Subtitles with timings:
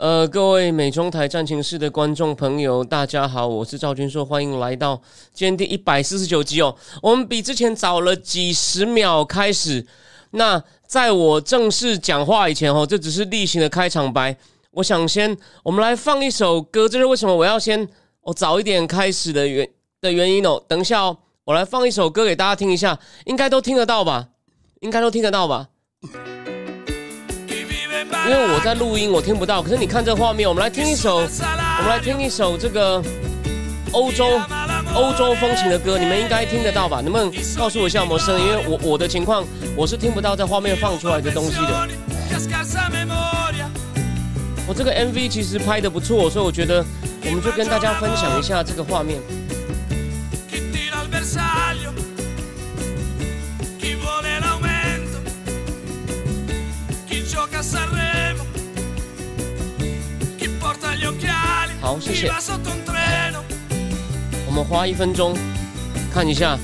[0.00, 4.98] 呃，各位美中台战情室的观众朋友，大家好，我是赵军硕，欢迎来到
[5.34, 6.74] 今天第一百四十九集哦。
[7.02, 9.86] 我们比之前早了几十秒开始。
[10.30, 14.34] 那在我正式讲话以前哦，这只是例行的开场白。
[14.70, 17.86] 我想先，我们来放一首歌，这是为什么我要先
[18.22, 19.68] 哦早一点开始的原
[20.00, 20.58] 的原因哦。
[20.66, 24.28] 等一下哦，我来放一首歌给大家听一下，应该都听得到吧？
[24.80, 25.68] 应该都听得到吧？
[28.28, 29.62] 因为我在录音，我听不到。
[29.62, 33.02] 可是你看这画面，我们来听一首，我们来听一首这个
[33.92, 34.40] 欧洲
[34.94, 37.00] 欧洲风情的歌，你们应该听得到吧？
[37.00, 38.46] 能不能告诉我一下有没有声音？
[38.46, 39.44] 因为我我的情况，
[39.74, 41.88] 我是听不到在画面放出来的东西的。
[44.66, 46.84] 我这个 MV 其实拍的不错，所以我觉得
[47.24, 49.18] 我们就跟大家分享一下这个画面。
[61.80, 62.30] 好，谢谢。
[64.46, 65.36] 我们花一分钟
[66.12, 66.58] 看一下，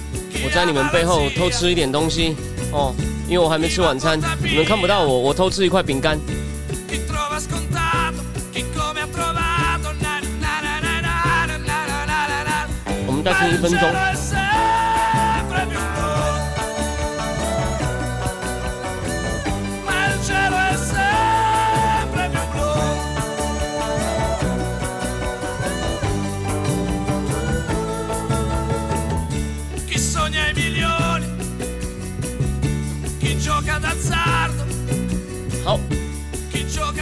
[0.45, 2.37] 我在你们背后偷吃一点东西
[2.73, 2.95] 哦，
[3.29, 6.19] 因为我还没吃晚餐，你们看不到我，我偷吃一块饼干。
[13.07, 14.46] 我们再听一分钟。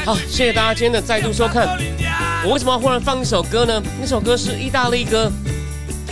[0.05, 1.67] 好，谢谢大家今天的再度收看。
[2.45, 3.83] 我为什么要忽然放一首歌呢？
[4.01, 5.31] 那首歌是意大利歌。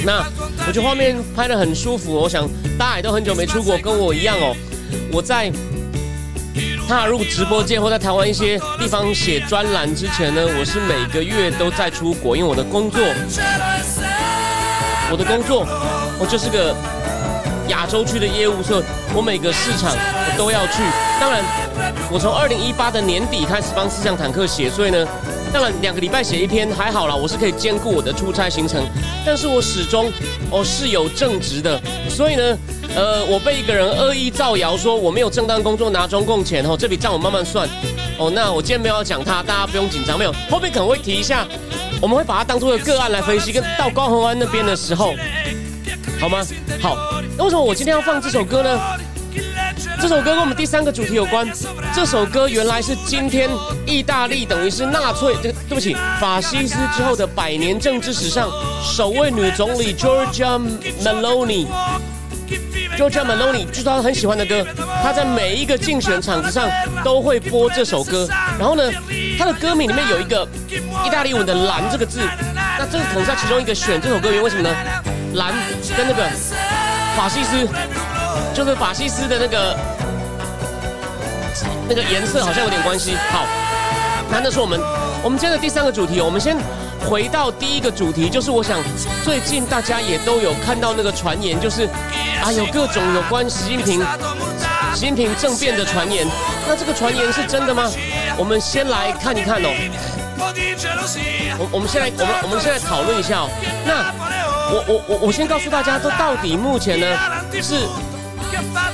[0.04, 0.24] 那
[0.66, 2.12] 我觉得画面拍的很舒服。
[2.14, 2.48] 我想
[2.78, 4.56] 大家也都很久没出国，跟我一样哦。
[5.12, 5.52] 我在
[6.88, 13.00] 踏入直播间或在台湾一些地方写专栏之前呢，我是每个月都在出国，因为我的工作，
[15.10, 15.66] 我的工作，
[16.18, 16.74] 我就是个
[17.68, 18.84] 亚洲区的业务，所以
[19.14, 20.82] 我每个市场我都要去。
[21.20, 21.44] 当然，
[22.12, 25.08] 我从二零一八的年底开始帮思想坦克写，所以呢，
[25.50, 28.84] 当然两个礼拜写一篇还好啦，我是可以兼顾我的出差行程。
[29.24, 30.12] 但是我始终
[30.50, 31.80] 哦是有正职的，
[32.10, 32.58] 所以呢，
[32.94, 37.66] 呃，我被一个人恶意造谣说我没有正当工作拿中共钱哦，这笔账我慢慢算
[38.18, 38.30] 哦。
[38.34, 41.46] 那我今天没有要讲他，大家不用紧张，没有后面可能会提一下，
[41.98, 43.52] 我们会把它当做一个个案来分析。
[43.52, 45.14] 跟到高雄湾那边的时候，
[46.20, 46.44] 好吗？
[46.82, 46.94] 好，
[47.38, 48.78] 那为什么我今天要放这首歌呢？
[50.02, 51.48] 这首歌跟我们第三个主题有关。
[51.94, 53.48] 这首歌原来是今天
[53.86, 58.50] 意大利等于是纳粹，这个对不起，法西斯之后的百年政治史上
[58.82, 60.60] 首位女总理 Georgia
[61.04, 64.66] Meloni，Georgia Meloni 就是她很喜欢的歌，
[65.04, 66.68] 她在每一个竞选场子上
[67.04, 68.28] 都会播这首歌。
[68.58, 68.82] 然后呢，
[69.38, 70.44] 她的歌名里面有一个
[71.06, 72.18] 意大利文的“蓝”这个字，
[72.76, 74.74] 那这个可能在其中一个选这首歌因，为什么呢？
[75.34, 75.54] 蓝
[75.96, 76.28] 跟那个
[77.16, 77.68] 法西斯。
[78.54, 79.78] 就是法西斯的那个
[81.88, 83.16] 那个颜色好像有点关系。
[83.30, 83.46] 好，
[84.30, 84.80] 那那是我们
[85.22, 86.20] 我们今天的第三个主题。
[86.20, 86.56] 我们先
[87.08, 88.78] 回到第一个主题，就是我想
[89.24, 91.88] 最近大家也都有看到那个传言，就是
[92.42, 94.00] 啊有各种有关习近平
[94.94, 96.26] 习近平政变的传言。
[96.68, 97.90] 那这个传言是真的吗？
[98.36, 99.68] 我们先来看一看哦。
[101.58, 103.48] 我我们先来我们我们现在讨论一下哦。
[103.86, 104.12] 那
[104.72, 107.06] 我我我我先告诉大家，这到底目前呢
[107.60, 107.86] 是。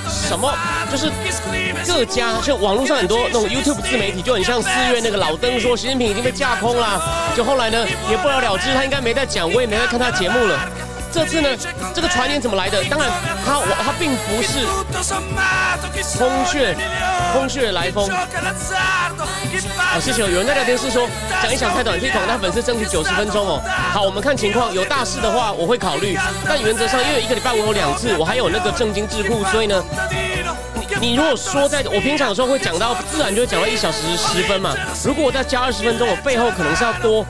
[0.08, 0.52] 什么？
[0.91, 1.10] 就是
[1.86, 7.00] 各家，就网络上很多那种 YouTube 自媒体，就很像四月那个老登说习近平已经被架空了，
[7.36, 10.88] 就后来呢也不了了之，他应该没在讲，我也没在看他节目了。
[11.19, 11.49] 这次呢，
[11.93, 12.81] 这个传言怎么来的？
[12.85, 13.11] 当然，
[13.44, 14.65] 他我他并不是
[16.17, 16.76] 空穴
[17.32, 18.09] 空穴来风。
[19.76, 20.23] 好，谢谢。
[20.23, 21.09] 有人在聊天室说
[21.43, 23.61] 讲一讲太短，可以统他粉丝争取九十分钟哦。
[23.93, 26.17] 好，我们看情况，有大事的话我会考虑，
[26.47, 29.82] 但原则上因为一个礼拜我有两次，我还有那个正经智库，所以呢。
[31.00, 34.76] 你如果说在我平常的时候会讲到，自然就会讲到一小时十分嘛。
[35.05, 37.26] 如果我再加二十分钟，我背后可能是要多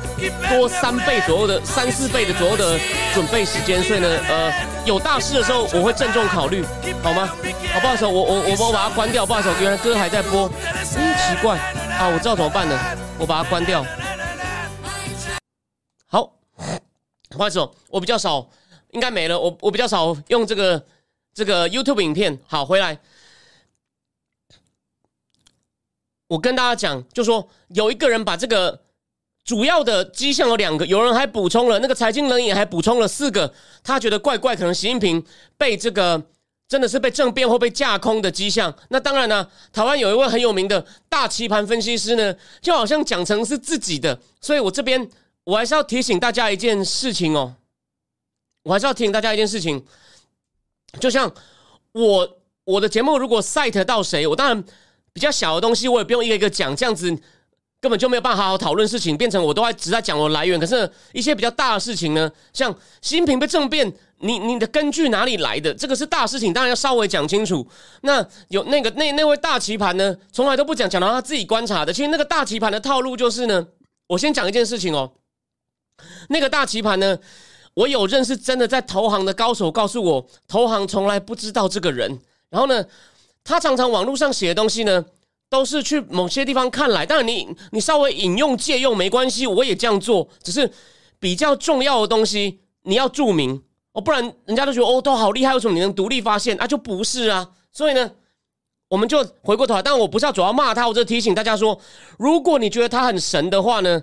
[0.50, 2.78] 多三倍左右的三四倍的左右的
[3.14, 3.82] 准备时间。
[3.82, 4.52] 所以呢，呃，
[4.84, 6.62] 有大事的时候我会郑重考虑，
[7.02, 7.26] 好吗？
[7.72, 10.46] 好，不好意思，我我我我把它关掉，不好意思，原来歌还在播，
[10.94, 11.56] 嗯，奇怪，
[11.98, 12.78] 啊，我知道怎么办呢，
[13.18, 13.82] 我把它关掉。
[16.06, 16.30] 好，
[17.30, 18.46] 不好意思哦，我比较少，
[18.90, 19.40] 应该没了。
[19.40, 20.84] 我我比较少用这个
[21.32, 22.38] 这个 YouTube 影片。
[22.46, 22.98] 好，回来，
[26.28, 28.82] 我跟大家讲，就说有一个人把这个
[29.44, 33.52] 主要的迹象有两个，有人还补充了那个财经冷眼还补充了四个，
[33.82, 35.24] 他觉得怪怪，可能习近平
[35.56, 36.22] 被这个
[36.68, 38.74] 真的是被政变或被架空的迹象。
[38.90, 45.08] 那当然呢，台湾有一位很有名的大棋盘分析师呢，就好像讲成是自己的，所以我这边
[45.44, 47.54] 我还是要提醒大家一件事情哦，
[48.64, 49.82] 我还是要提醒大家一件事情，
[51.00, 51.32] 就像
[51.92, 54.62] 我我的节目如果 cite 到谁，我当然。
[55.18, 57.10] 比较小的东西，我也不用一个一个讲，这样子
[57.80, 60.60] 根本就没有办法好好讨论事情，变成我都在只在讲我来源。
[60.60, 62.72] 可是，一些比较大的事情呢，像
[63.02, 65.74] 新平被政变，你你的根据哪里来的？
[65.74, 67.66] 这个是大事情，当然要稍微讲清楚。
[68.02, 71.92] 那有那个那那位大棋盘呢，从来都不讲，讲到他自己观察的。
[71.92, 73.66] 其实那个大棋盘的套路就是呢，
[74.06, 75.10] 我先讲一件事情哦。
[76.28, 77.18] 那个大棋盘呢，
[77.74, 82.20] 我有认识真的在投行的高手告诉我，投行从来不知道这个人。
[82.50, 82.84] 然后呢？
[83.48, 85.02] 他常常网络上写的东西呢，
[85.48, 87.06] 都是去某些地方看来。
[87.06, 90.28] 当然，你你稍微引用借用没关系，我也这样做。
[90.42, 90.70] 只是
[91.18, 93.62] 比较重要的东西你要注明
[93.92, 96.66] 哦，不然人家都觉得哦，都好厉害，为什么你能独立发现啊？
[96.66, 97.48] 就不是啊。
[97.72, 98.10] 所以呢，
[98.88, 99.82] 我们就回过头来。
[99.82, 101.80] 但我不是要主要骂他，我就提醒大家说，
[102.18, 104.02] 如果你觉得他很神的话呢，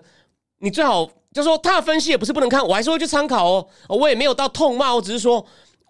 [0.59, 3.67] 你最好就说他的分析也不是不能看，我还是会去参考哦。
[3.89, 5.45] 我也没有到痛骂，我只是说。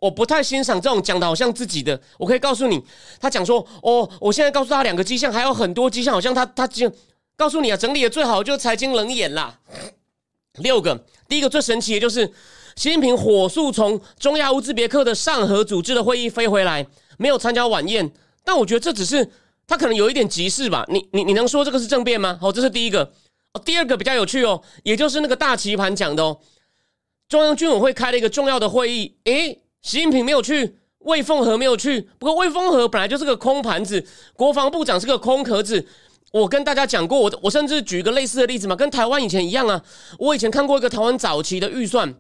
[0.06, 2.00] 我不太欣赏这种讲的好像自己的。
[2.20, 2.80] 我可以告诉你，
[3.20, 6.92] 他讲说哦，我现在告诉他两个迹象，还有很多迹象，好像他他就
[7.36, 9.60] 告诉你啊，整理的最好就是财经冷眼啦。
[10.60, 12.28] 六个，第一个最神奇的就是
[12.76, 16.86] 习近平火速从中亚乌兹别克的上合组织的会议飞回来，
[17.18, 18.12] 没有参加晚宴。
[18.44, 19.28] 但我觉得这只是
[19.66, 20.86] 他可能有一点急事吧。
[20.88, 22.38] 你你你能说这个是政变吗？
[22.40, 23.12] 好，这是第一个。
[23.54, 26.40] 哦，第二个比较有趣哦，也就是那个大棋盘讲的哦，
[27.28, 29.62] 中央军委会开了一个重要的会议，诶。
[29.86, 32.02] 习近平没有去，魏凤和没有去。
[32.18, 34.04] 不过魏凤和本来就是个空盘子，
[34.36, 35.86] 国防部长是个空壳子。
[36.32, 39.80] 我跟大家讲过，我我甚至举一个类似的例子嘛，跟台湾以前一样啊。
[40.18, 42.12] 我以前看过一个台湾早期的预算，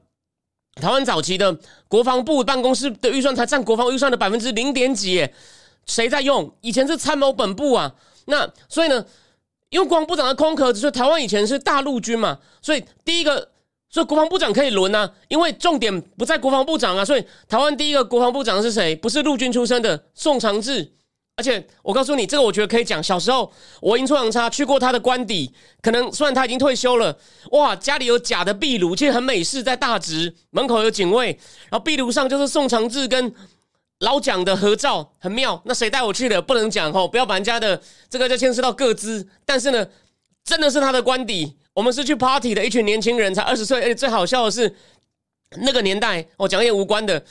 [0.80, 1.58] 台湾早期的
[1.88, 5.28] 国防部办公室的预算才占国防预算的百分之零点几，
[5.88, 6.56] 谁在用？
[6.62, 7.96] 以前是参谋本部啊。
[8.26, 9.04] 那所以呢，
[9.72, 13.50] 因为国防部长的空壳子，所以台湾以前是大陆军嘛，所以第一个。
[13.96, 17.06] 所以国防部长可以轮啊，因为重点不在国防部长啊。
[17.06, 18.94] 所以台湾第一个国防部长是谁？
[18.94, 20.92] 不是陆军出身的宋长志。
[21.38, 23.02] 而且我告诉你，这个我觉得可以讲。
[23.02, 23.50] 小时候
[23.80, 25.50] 我阴错阳差去过他的官邸，
[25.82, 27.18] 可能虽然他已经退休了，
[27.52, 31.28] 哇，家里有假的壁炉，其实很美式，在大直门口有警卫，
[31.70, 33.34] 然后壁炉上就是宋长志跟
[34.00, 35.62] 老蒋的合照，很妙。
[35.64, 36.42] 那谁带我去的？
[36.42, 39.26] 不能讲哦，不要把人家的这个就牵涉到各资。
[39.46, 39.88] 但是呢，
[40.44, 41.56] 真的是他的官邸。
[41.76, 43.82] 我们是去 party 的一群年轻人，才二十岁。
[43.82, 44.74] 而且最好笑的是，
[45.58, 47.22] 那个年代，我讲一点无关的。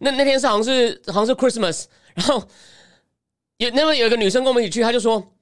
[0.00, 1.84] 那那天是好像是好像是 Christmas，
[2.14, 2.42] 然后
[3.56, 5.32] 有那么有一个女生跟我们一起去，她就说，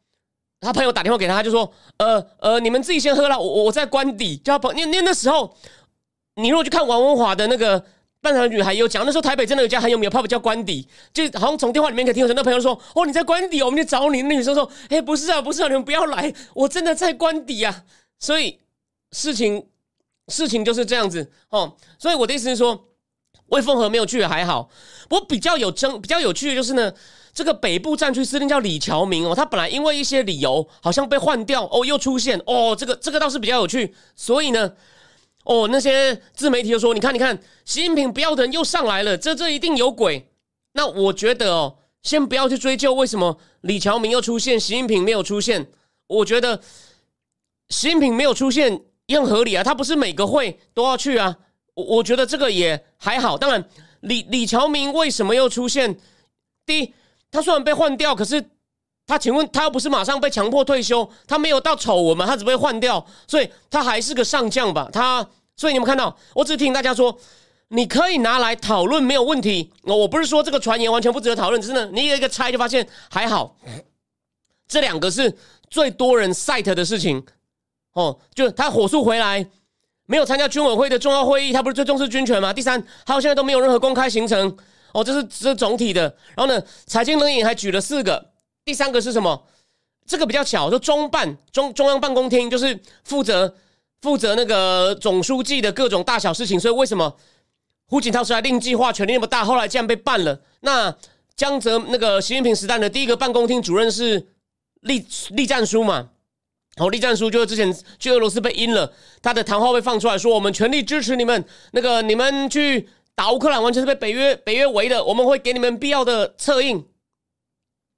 [0.61, 4.37] 她朋友打电话给她，就说，呃呃，你们自己先喝了，我我在官邸。
[4.37, 5.57] 叫朋因为那时候，
[6.37, 7.81] 你如果去看王文华的那个
[8.21, 14.23] 《半场女孩》，有讲那时候台北真的有家很有名的 pub 叫官邸，就好像从电话里面可以听到那朋友说，哦，你在官邸，我们去找你。
[14.23, 17.85] 那女生说，哎，不是啊，不是啊，你们不要来，我真的在官邸啊。
[18.23, 18.61] 所以
[19.11, 19.67] 事情
[20.29, 22.85] 事情就是这样子哦，所以我的意思是说，
[23.47, 24.71] 魏凤和没有去还好，
[25.09, 26.95] 不过比较有争比较有趣的就是呢，
[27.35, 34.73] 这个北部战区司令叫李乔明哦，他本来因为一些理由好像被换掉哦，又出现哦，这个这个倒是比较有趣，所以呢，
[35.43, 40.31] 哦那些自媒体就说，你看你看，习近平不要的人又上来了，这这一定有鬼。
[40.75, 45.67] 那我觉得哦，先不要去追究为什么李乔明又出现，习近平没有出现，
[46.07, 46.61] 我觉得。
[47.73, 51.35] 习近平没有出现也很合理啊，他不是每个会都要去啊，
[51.75, 53.39] 我我觉得这个也还好。
[53.39, 53.65] 当然，
[54.01, 55.99] 李李乔明为什么又出现？
[56.67, 56.95] 第一，
[57.31, 58.45] 他虽然被换掉，可是
[59.07, 64.91] 他请问他又不是马上被强迫退休，他没有到丑闻嘛，他只被换掉，所以他还是个上将吧？
[64.93, 65.27] 他
[65.57, 67.19] 所以你们看到，我只是提醒大家说，
[67.69, 69.73] 你可以拿来讨论没有问题。
[69.83, 73.57] 我不是说这个传言完全不值得讨论，真的，你有一个猜就发现还好。
[74.69, 75.37] 这两个是
[75.69, 77.25] 最多人 cite 的事情。
[77.93, 79.47] 哦，就他火速回来，
[80.07, 82.53] 没有参加军委会的重要会议，他不是最重视军权吗？
[82.53, 84.57] 第三，他现在都没有任何公开行程。
[84.93, 86.03] 哦，这是这是总体的。
[86.37, 88.31] 然后呢，财经冷眼还举了四个，
[88.65, 89.47] 第三个是什么？
[90.07, 93.55] 这个比较巧，就中办中中央办公厅就是负责
[94.01, 96.59] 负责那个总书记的各种大小事情。
[96.59, 97.17] 所以为什么
[97.87, 100.41] 胡锦涛出来令计划权力那么大，后来竟然被办了？
[100.61, 100.95] 那
[101.37, 104.27] 江泽那个习近平时代的第一个办公厅主任是
[104.81, 106.11] 栗栗战书嘛？
[106.77, 116.79] 好，栗战书就是之前去俄罗斯被阴了，他的谈话被放出来说，我们全力支持你们，那个你们去打乌克兰，完全是被北约北约围的，我们会给你们必要的策应。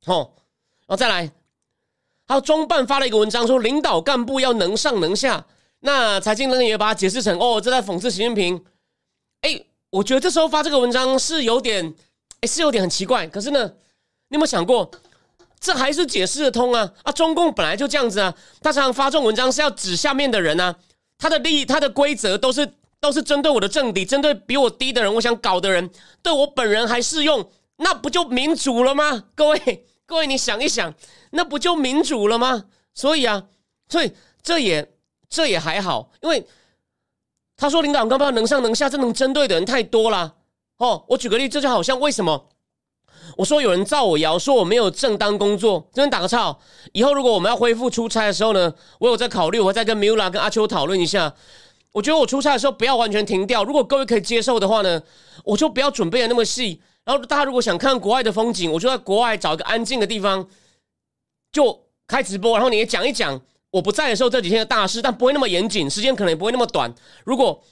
[0.07, 0.33] 哦，
[0.87, 1.31] 然后再来，
[2.27, 5.47] 还有中办发了一个文章说，领导干部要能上能下。
[5.81, 8.65] 那财经人也把它解释成哦，这在讽刺习近平。
[9.43, 11.95] 哎，我觉得这时候发这个文章是有点，
[12.41, 13.27] 哎，是有点很奇怪。
[13.29, 13.63] 可是呢，
[14.29, 14.91] 你有没有想过？
[15.65, 16.93] 这还是解释得通啊！
[17.05, 20.77] 啊，中共本来就这样子啊，他常常发这种文章是要指下面的人啊，
[21.17, 25.91] 他的利益、他的规则都是都是针对我的政敌，针对比我低的人，我想搞的人，
[26.23, 29.25] 对我本人还适用，那不就民主了吗？
[29.35, 30.93] 各位， 各位，你想一想，
[31.31, 32.65] 那不就民主了吗？
[32.93, 33.45] 所以啊，
[33.89, 34.93] 所以这也
[35.31, 36.47] 这也还好，因为
[37.57, 40.35] 他说领导干部能上能下，这能针对的人太多了
[40.77, 41.03] 哦。
[41.09, 42.51] 我举个例，这就好像为什么？
[43.37, 46.57] 我说有人造我谣，说我没有正当工作，这边打个岔。
[46.93, 51.35] 以后如果我们要恢复出差的时候呢，我有在考虑，我会再跟米拉跟阿秋讨论一下。
[51.93, 55.01] 我觉得我出差的时候不要完全停掉，如果各位可以接受的话呢，
[55.45, 56.81] 我就不要准备的那么细。
[57.05, 60.49] 然后大家如果想看国外的风景，我就在国外找一个安静的地方，
[61.53, 63.41] 就开直播，然后你也讲一讲
[63.71, 66.93] 我不在的时候这几天的大事，但不会那么严谨，时间可能也不会那么短。
[67.25, 67.63] 如果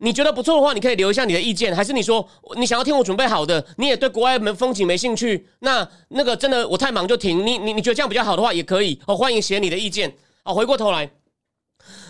[0.00, 2.26] 你觉得不错的话，你可以留一下你的意见，还是你说
[2.56, 3.64] 你想要听我准备好的？
[3.78, 5.48] 你也对国外门风景没兴趣？
[5.58, 7.44] 那那个真的我太忙就停。
[7.44, 10.16] 你你你觉得这样比较好的话，也可以哦，欢迎写你的意见。
[10.44, 11.10] 哦，回过头来，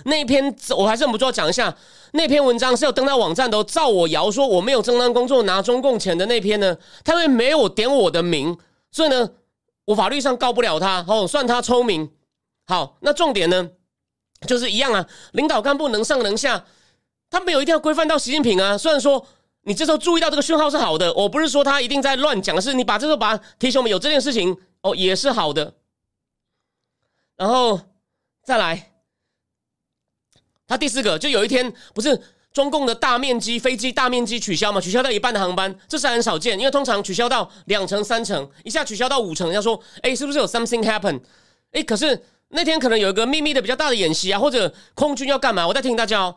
[0.04, 1.74] 那篇我还是忍不住要讲一下，
[2.12, 8.54] 那篇文章是有登到网站的，照我谣说我没有正当工作拿中共钱的那篇呢，他们没有点我的名，
[8.92, 9.30] 所以呢，
[9.86, 12.10] 我法律上告不了他，哦，算他聪明。
[12.66, 13.70] 好，那重点呢，
[14.46, 16.66] 就是一样啊，领导干部能上能下。
[17.30, 18.76] 他没有一定要规范到习近平啊。
[18.76, 19.26] 虽然说
[19.62, 25.74] 你这时候注意到这个讯号是好的，我不是说他一定在乱讲，是你把这时候把提醒我们有这件事情哦，也是好的。
[27.36, 27.78] 然后
[28.42, 28.92] 再来，
[30.66, 32.20] 他第四个就有一天不是
[32.52, 34.80] 中共的大面积飞机大面积取消嘛？
[34.80, 41.20] 取消到一半的航班，这是很少见，因为通常取消到两成三成，一下取消到五成，要说哎，是不是有 something happen？
[41.72, 45.68] 哎，可是那天可能有一个秘密的比较大的演习啊，或者空军要干嘛？
[45.68, 46.34] 我再提醒大家哦。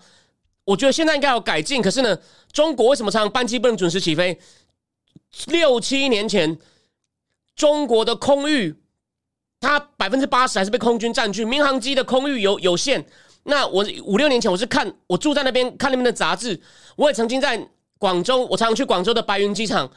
[0.72, 2.18] 我觉得现在应该要改进，可是呢，
[2.54, 4.40] 中国为什么常常班机不能准时起飞？
[5.48, 6.58] 六七年前，
[7.58, 8.74] 中国的空域，
[9.60, 13.06] 它百分之八十还是被空军占据，民航机的空域有有限。
[13.44, 16.62] 那我五六年前我是看，我住在那边看那边的杂志，
[16.96, 19.92] 我也曾经在广州，我常常去广州的白云机场，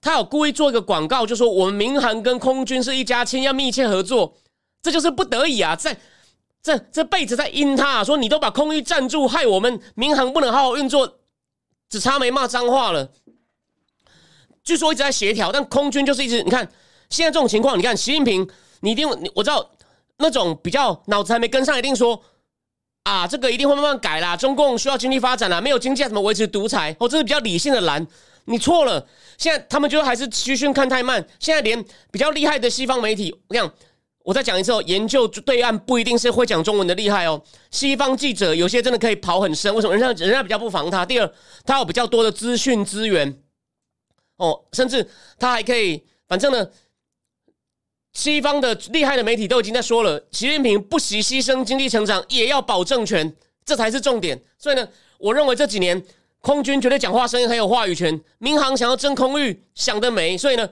[0.00, 4.34] 他有故意做一个广告，就说我们民航跟空军是一家亲，要密切合作，
[4.80, 5.94] 这就是不得已啊，在。
[6.62, 11.18] 这这辈子在阴他，说你都把空域占住，害我们民航不能好好运作，
[11.88, 13.12] 只差没骂脏话了。
[14.64, 16.68] 据说一直在协调，但空军就是一直你看
[17.08, 18.48] 现在这种情况，你看习近平，
[18.80, 19.70] 你一定我知道
[20.18, 22.20] 那种比较脑子还没跟上，一定说
[23.04, 24.36] 啊，这个一定会慢慢改啦。
[24.36, 26.96] 中共需要经济发展啦，没有经济怎么维持独裁？
[26.98, 28.04] 哦，这是比较理性的蓝，
[28.46, 29.06] 你错了。
[29.38, 33.72] 现在他们就还是虚讯看太慢，现在连比较厉害的西方媒体，我讲。
[34.26, 37.40] 我再讲一次哦，研究对岸不一定是会讲中文的厉害哦。
[37.70, 39.96] 西方记者有些真的可以跑很深，为什么？
[39.96, 41.06] 人家人家比较不防他。
[41.06, 41.32] 第二，
[41.64, 43.40] 他有比较多的资讯资源
[44.38, 46.68] 哦，甚至他还可以，反正呢，
[48.14, 53.32] 西方的厉害的媒体都已经在说了，习近平不惜牺牲经济成长，也要保政权，
[53.64, 54.42] 这才是重点。
[54.58, 56.04] 所以呢，我认为这几年
[56.40, 60.68] 空军绝对讲话声音很有话语权，民航想要争空域想得美，所以呢。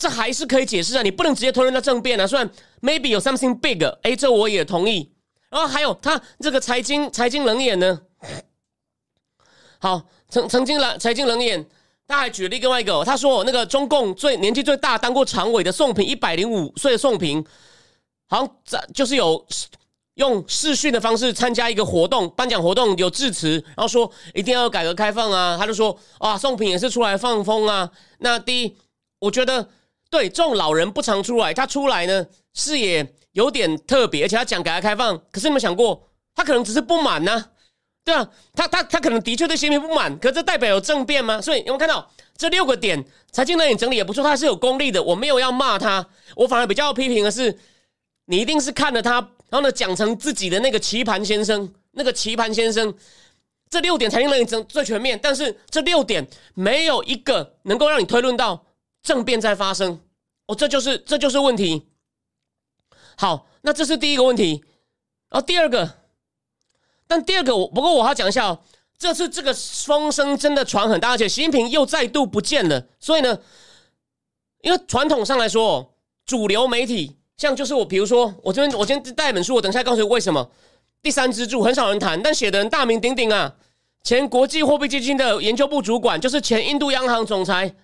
[0.00, 2.26] 这还是可以解释啊，你不能直接推论到政变啊。
[2.26, 5.12] 虽然 maybe 有 something big，哎，这我也同意。
[5.50, 8.00] 然后还有他这个财经财经冷眼呢，
[9.78, 11.68] 好，曾曾经来财经冷眼，
[12.08, 17.44] 他还举了另外一个，他说那个中共最年纪最大当过常委的宋平，一百零五岁的宋平，
[18.26, 19.46] 好像在就是有
[20.14, 27.90] 用视讯的方式参加一个活动，颁奖活动有致辞，然后说一定要改革开放啊，他就说啊，宋平也是出来放风啊。
[28.20, 28.74] 那第一，
[29.18, 29.68] 我觉得。
[30.10, 35.16] 对，这种老人不常出来，他出来呢，视野有点特别，而且他讲改革开放。
[35.30, 37.46] 可是你们想过，他可能只是不满呢？
[38.02, 41.40] 对啊，他他他可能的确对习近平不满，可这代表有政变吗？
[41.40, 43.04] 所以有没有看到这六个点？
[43.30, 45.00] 财经呢也整理也不错，他是有功力的。
[45.00, 47.56] 我没有要骂他，我反而比较批评的是，
[48.24, 49.14] 你一定是看了他，
[49.48, 52.92] 然后呢讲成自己的那个棋盘先生，那个棋盘先生。
[53.68, 58.64] 这六点财经呢整最全面，但是这六点没有一个能够让你推论到。
[59.02, 60.00] 政变在发生，
[60.46, 61.88] 哦，这就是这就是问题。
[63.16, 64.64] 好，那这是第一个问题。
[65.28, 65.98] 然后第二个，
[67.06, 68.58] 但第二个我不过我要讲一下哦，
[68.98, 72.86] 这次这个风声真的传很大，而且习近平又再度不见了。
[72.98, 73.38] 所以呢，
[74.62, 75.94] 因为传统上来说，
[76.26, 80.50] 主流媒体像就是我，比如说我这边我今天带一本书，我等一下告诉你为什么
[81.00, 83.54] 第三支柱很少人谈，但写的人大名鼎鼎啊，
[84.02, 87.74] 前国际货币基金的研究部主管，就是前印度央行总裁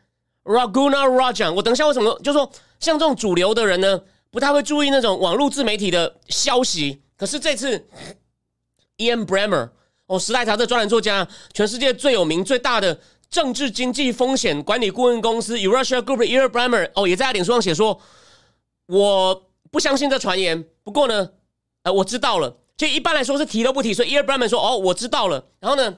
[0.46, 1.52] Raguna Rajan。
[1.52, 2.50] 我等一下为什么就说
[2.80, 4.00] 像这种主流的人呢，
[4.30, 7.86] 不太会注意那种网络自媒体的消息，可是这次
[8.98, 9.70] Ian Bremmer
[10.06, 12.98] 哦，时代杂志专栏作家，全世界最有名最大的
[13.28, 18.00] 政治经济风险管理顾问公司 Eurasia Group Ian Bremmer 哦，也在脸书上写说。
[18.88, 21.30] 我不相信这传言，不过呢，
[21.82, 22.56] 呃，我知道了。
[22.76, 25.96] 就一般来说是提都不提，所以 Ear Brandman 说：“哦，我知道了。”然后呢，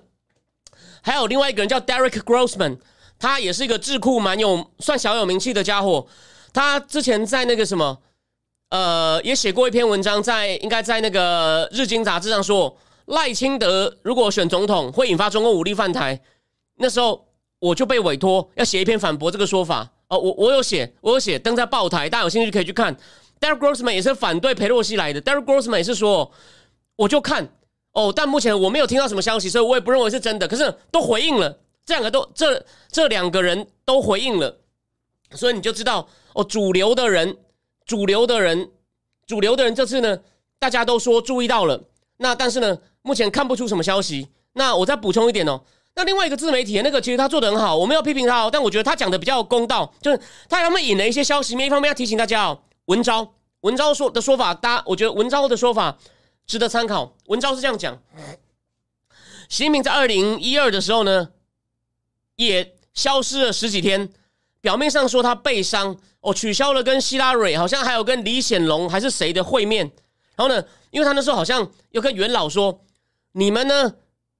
[1.02, 2.78] 还有另外一个人叫 Derek Grossman，
[3.18, 6.06] 他也是一个智库蛮有算小有名气的家伙。
[6.52, 7.98] 他之前在那个什么，
[8.70, 16.20] 呃，也写过一篇文章，在应该在那个日经杂志上说，赖清德如果选总统会引发中共武力犯台。
[16.76, 17.26] 那时候
[17.58, 19.90] 我就被委托要写一篇反驳这个说法。
[20.08, 22.96] 哦，我我有写，我有写登在报台，大家有兴趣可以去看。
[23.40, 25.20] Derek Grossman 也是反对佩洛西来的。
[25.20, 26.32] Derek Grossman 也是说，
[26.96, 27.46] 我就看
[27.92, 30.48] 哦，但目前我没有听到什么消息，所以我也不认为是真的。
[30.48, 34.58] 可是都回应了，这两个都这这两个人都回应了，
[35.30, 37.38] 所以你就知道哦，主流的人，
[37.86, 38.70] 主流的人，
[39.26, 40.18] 主流的人这次呢，
[40.58, 41.82] 大家都说注意到了。
[42.18, 44.28] 那但是呢，目前看不出什么消息。
[44.52, 45.62] 那我再补充一点哦。
[45.94, 48.50] 那另外一个自媒体，那个其实他做的很好，我没有批评他哦。
[48.52, 55.96] 但我觉得他讲的比较公道，就是他他们引了一些消息面，一方面要提醒大家哦，文昭文昭说的说法，大家我觉得文昭的说法
[56.46, 57.16] 值得参考。
[57.28, 57.98] 文昭是这样讲：
[59.48, 61.30] 习近平在二零一二的时候呢，
[62.38, 64.08] 也消失了十几天，
[64.60, 69.90] 表面上说他背伤哦，取消了跟希拉蕊，好像还有跟李显龙还是谁的会面。
[70.36, 72.80] 然后呢，因为他那时候好像又跟元老说，
[73.32, 73.94] 你们呢？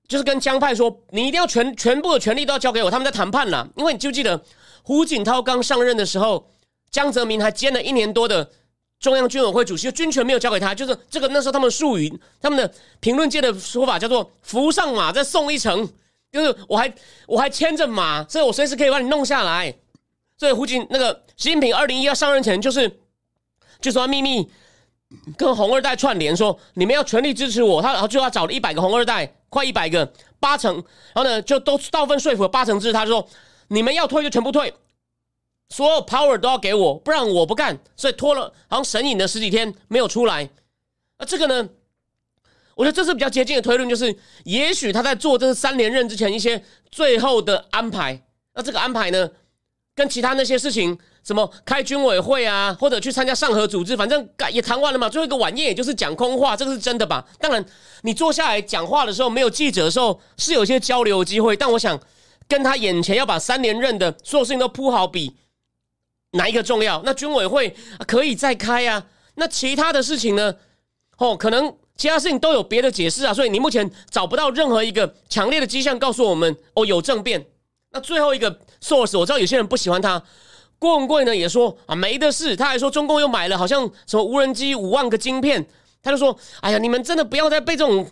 [0.06, 2.90] 就是跟江派说，你一定要全全部的权利都要交给我。
[2.90, 4.42] 他们在谈判了，因为你就记得
[4.82, 6.48] 胡锦涛刚上任的时候，
[6.90, 8.50] 江泽民还兼了一年多的
[8.98, 10.74] 中央军委会主席，军权没有交给他。
[10.74, 15.86] 就是这个那时候他们术语，他们的评论界的说法叫做“扶上马再送一程”，
[16.30, 16.92] 就是我还
[17.26, 19.74] 我还牵着马，所以我随时可以把你弄下来。
[20.36, 23.00] 所以胡锦那个习近平二零一二上任前，就是
[23.80, 24.50] 就说秘密
[25.36, 27.82] 跟红二代串联，说你们要全力支持我。
[27.82, 29.34] 他然后就要找了一百个红二代。
[29.50, 30.74] 快一百个，八成，
[31.14, 32.92] 然后呢，就都大部分说服了八成制。
[32.92, 33.26] 他说
[33.68, 34.74] ：“你们要退就全部退，
[35.70, 40.50] 所有 power 都要给我，不然我不干。”所以拖了好像神隐了十几天没有出来。
[41.18, 41.66] 那这个呢，
[42.78, 46.62] 我觉得这是比较接近的推论，就是也许他在做这三连任之前一些
[46.92, 48.22] 最后的安排。
[48.54, 49.28] 那这个安排呢，
[49.96, 50.96] 跟其他那些事情。
[51.24, 55.10] 什么开军委会啊，或者去参加上合组织，反正也谈完了嘛。
[55.10, 57.22] 最后一个晚宴，也就是讲空话，这个是真的吧？
[57.38, 57.62] 当然，
[58.00, 61.54] 你坐下来讲话的时候，没有记者的时候，是有些交流机会。
[61.54, 62.00] 但我想
[62.48, 65.36] 跟他眼前要把三连任的所有事情都铺好，比
[66.30, 67.02] 哪一个重要？
[67.04, 69.04] 那军委会可以再开啊。
[69.34, 70.54] 那其他的事情呢？
[71.18, 73.34] 哦，可能其他事情都有别的解释啊。
[73.34, 77.44] 所以你目前找不到任何一个强烈的迹象告诉我们哦有政变。
[77.90, 78.50] 那最后一个
[78.82, 80.22] source，我知道有些人不喜欢他。
[80.78, 85.66] 郭文贵呢也说啊没的事，他还说中共又买了好像什么无人机五万个晶片，
[86.02, 88.06] 他就说哎呀你们真的不要再被这种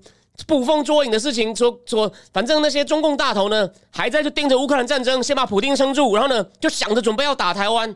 [0.49, 7.95] 捕风捉影的事情说说，反正那些中共大头呢还在就盯着乌克兰战争，先把普京撑住，然后呢就想着准备要打台湾。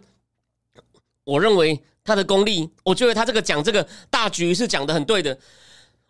[1.24, 5.36] 我认为他的功力，我觉得他这个讲这个大局是讲的很对的。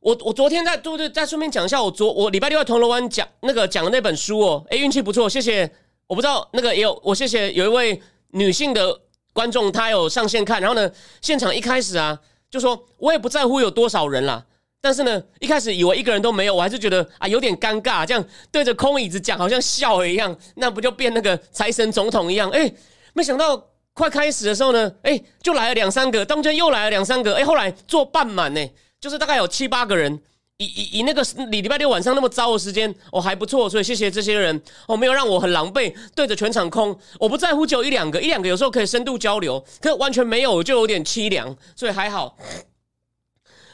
[0.00, 5.70] 我我昨天在对对再顺便讲一下，我昨我礼拜六在铜锣湾讲那个讲的那本书哦，哎运气不错，谢谢。
[6.06, 8.02] 我不知道那个也有我谢谢有一位。
[8.32, 8.96] 女性的
[9.32, 10.88] 观众她有上线看，然后呢，
[11.20, 12.16] 现场一开始啊，
[12.48, 14.46] 就说我也不在乎有多少人啦，
[14.80, 22.48] 但是呢，一开始以为一个人都没有，我还是觉得啊有点尴尬，这样对着空椅子讲，好像笑了一样，那不就变那个财神总统一样？
[22.50, 22.72] 哎，
[23.14, 23.60] 没想到
[23.94, 28.64] 快开始的时候呢，哎，就来了两三个，中间又来了两三个，哎，后来坐半满呢，
[29.00, 30.20] 就是大概有七八个人。
[30.62, 42.36] 以以以那个礼礼拜六晚上那么糟的时间，哦还不错，所以谢谢这些人，哦没有让我很狼狈，对着全场空，我不在乎只有一两个，一两个有时候可以深度交流，可完全没有就有点凄凉，所以还好。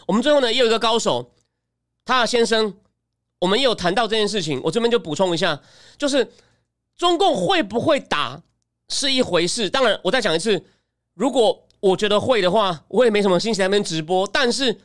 [0.07, 1.33] 我们最后呢也有一个高手，
[2.05, 2.73] 他的先生，
[3.41, 5.61] 我们也有谈到这件事情，我这边就补充一下，
[5.99, 6.31] 就是
[6.97, 8.41] 中共会不会打
[8.89, 10.65] 是一回事，当然我再讲一次，
[11.15, 14.79] 如果我觉得会的话，我也没什么心情在那边直播，但是。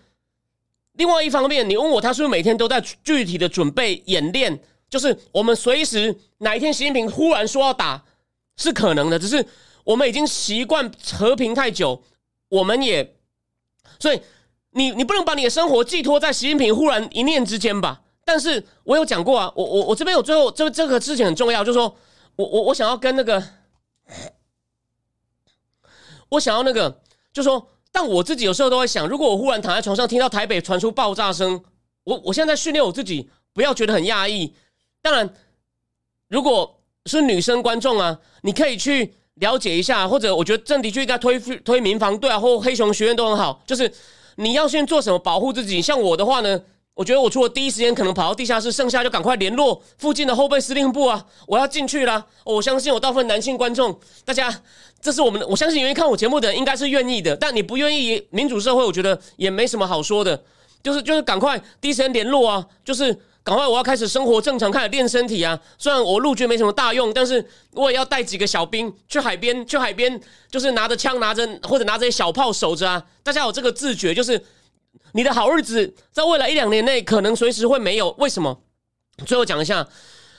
[1.02, 4.62] 另外一方面，你问我他是不是每天都在具体的准备演练？
[4.88, 8.06] 就是我们随时哪一天习近平忽然说要打，
[8.56, 9.18] 是可能的。
[9.18, 9.44] 只是
[9.84, 12.04] 我们已经习惯和平太久，
[12.50, 13.16] 我们也
[14.00, 14.22] 所以
[14.74, 18.04] 你你不能把你的生活寄托在习近平忽然一念之间吧？
[18.24, 21.98] 但是我有讲过啊，我我我这边有最后这这个事情很重要，就是说
[22.36, 23.44] 我我我想要跟那个
[26.30, 27.02] 我想要那个，
[27.34, 31.62] 就说但我自己有时候都会想，如果我忽然躺在床上听到台北传出爆炸声，
[32.06, 34.54] 我我现在训练我自己，不要觉得很讶异。
[35.02, 35.30] 当然，
[36.30, 43.62] 如果是女生观众啊，你可以去了解一下，或者我觉得正的确应该推推民防队啊，或黑熊学院都很好。
[43.68, 43.92] 就是
[44.36, 45.82] 你要先做什么保护自己。
[45.82, 46.62] 像我的话呢，
[46.94, 52.26] 我觉得我除了第一时间可能跑到地下室，剩下就赶快联络附近的后备司令部啊，我要进去了。
[52.46, 54.62] 我相信我大部分男性观众，大家。
[55.02, 60.44] 这是我们，我相信愿意看我节目的人应该是愿意的，但你不愿意，民主社会我觉得也没什么好说的，
[60.84, 63.12] 就是就是赶快第一时间联络啊，就是
[63.44, 65.60] 赶快我要开始生活正常，开始练身体啊。
[65.80, 73.04] 虽然我陆军没什么大用，但是我也要带几个小兵去海边，去海边就是拿着枪拿着或者拿着小炮守着啊。
[73.24, 74.40] 大家有这个自觉，就是
[75.14, 78.12] 你的好日子在未来一两年内可能随时会没有。
[78.20, 78.62] 为什么？
[79.26, 79.88] 最后讲一下，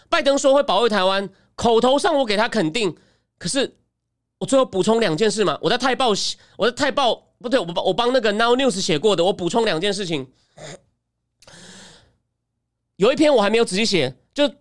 [0.08, 2.94] 拜登说会保卫台湾，口头上我给他肯定，
[3.38, 3.74] 可是。
[4.42, 6.08] 我最后补充两件事嘛，我在泰报，
[6.56, 10.26] 我在泰报不对，我帮我帮那个 Now News 写过的，我补充两件事情。
[12.96, 14.52] 有一篇我还没有仔细写，就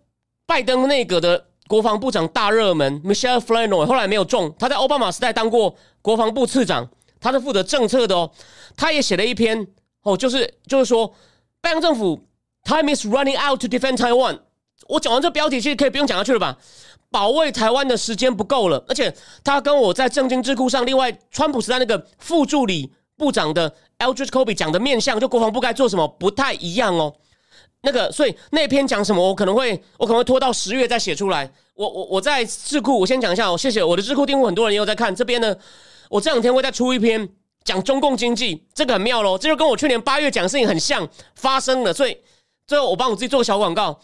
[0.46, 6.88] 拜登内阁的国防部长大热门 Michelle Flanoy，后来没有中，他在奥巴马时代当过国防部次长，
[7.20, 8.30] 他是负责政策的哦。
[8.78, 9.66] 他也写了一篇
[10.04, 11.12] 哦，就是就是说，
[11.60, 12.28] 拜登政府
[12.66, 14.42] Time is running out to defend Taiwan。
[14.88, 16.60] 我讲完这标题，其实可以不用讲下去了吧？
[17.12, 27.14] 保卫台湾的时间不够了，而且他跟我在正经智库上，另外川普时代那个副助理部长的 Eldridge Kobe 讲的面向，就国防部该做什么不太一样哦。
[27.82, 31.52] 那个，所以那篇讲什么，我可能会我可能会拖到十月再写出来。
[31.74, 35.14] 我我我在智库，我先讲一下哦，谢谢我的智库订户，很多人也有在看。
[35.14, 35.54] 这边呢，
[36.10, 37.28] 我这两天会再出一篇
[37.64, 41.92] 讲中共经济，这个很妙喽，这就跟我去年八月讲的事情很像，发生了。
[41.92, 42.16] 所以
[42.66, 44.00] 最后我帮我自己做个小广告。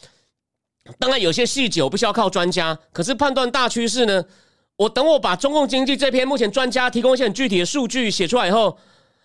[1.00, 4.24] 当然，有些细节我不需要靠专家，可是判断大趋势呢？
[4.78, 8.78] 我等我把中共经济这篇目前专家提供一些很具体的数据写出来以后，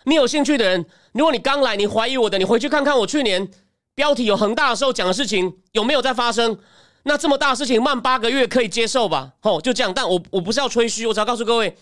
[0.04, 3.46] 你有兴趣的人，如果你刚来，你怀疑我的，你回去看看我去年
[3.94, 6.58] 标题有恒大的时候讲的事情有没有在发生？
[7.02, 9.32] 那这么大的事情慢八个月可以接受吧？
[9.42, 9.92] 哦，就这样。
[9.92, 11.76] 但我我不是要吹嘘，我只要告诉各位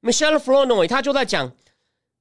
[0.00, 1.52] ，Michelle Flournoy 他就在讲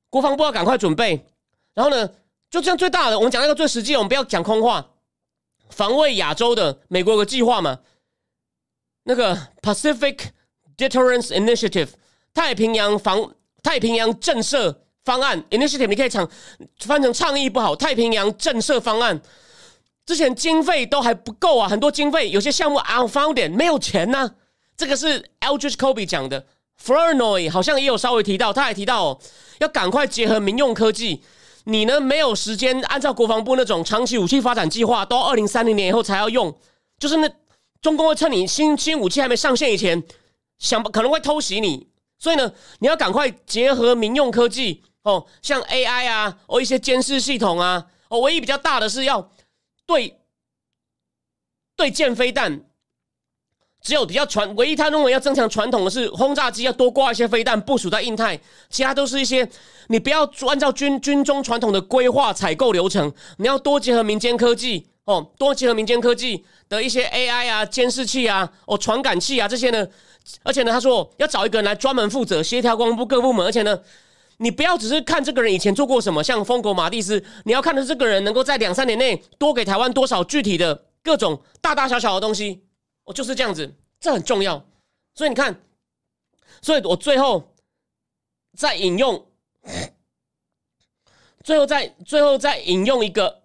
[0.10, 1.26] 国防部要赶快准备，
[1.74, 2.10] 然后呢，
[2.50, 4.86] 就这样最大的，我们讲那个最实际，我们不要讲空话。
[5.74, 7.80] 防卫亚洲的美国有个计划嘛？
[9.04, 10.20] 那个 Pacific
[10.78, 11.90] Deterrence Initiative
[12.34, 16.30] 太平洋防太平洋震慑方案 Initiative，你可以唱
[16.80, 19.22] 翻成倡议不好，太平洋震慑方案
[20.06, 24.36] 之前经费都还不够啊，很多经费有些项目 unfounded 没有钱呢。
[24.76, 26.46] 这个是 Eldridge Kobe 讲的
[26.82, 29.20] ，Flournoy 好像也有稍微提到，他还提到哦，
[29.60, 31.24] 要赶快结合民用科技。
[31.66, 32.00] 你呢？
[32.00, 36.54] 没有时间按照国防部那种长期武器发展计划，到二零三零年以后才要用。
[37.00, 37.30] 就是那
[37.82, 40.04] 中共会趁你新新武器还没上线以前，
[40.60, 41.88] 想可能会偷袭你。
[42.20, 49.32] 所以呢，你要赶快结合民用科技哦，像 AI 啊，哦一些监视系统啊，哦唯一比较大的是要
[49.86, 50.20] 对
[51.76, 52.66] 对舰飞弹。
[53.84, 59.48] 只有比较传，唯一他认为要增强传统的是轰炸机要多挂一些飞弹部署在印太，其他都是一些
[59.90, 69.86] 你不要按照军军中传统的规划采购流程，你要多结合民间科技哦，多结合民间科技的一些 AI 啊、监视器啊、哦传感器啊这些呢，
[70.44, 73.78] 而且呢，他说要找一个人来专门负责协调光部各部门，而且呢，
[74.38, 82.62] 你不要只是看这个人以前做过什么，像疯狗马蒂斯，你要看的这个人能够在两三年内多给台湾多少具体的各种大大小小的东西。
[83.04, 84.64] 我就是这样子，这很重要。
[85.16, 85.62] 所以你看，
[86.62, 87.54] 所以我最后
[88.58, 89.26] 再引用，
[91.44, 93.42] 最后再最后再引用一个，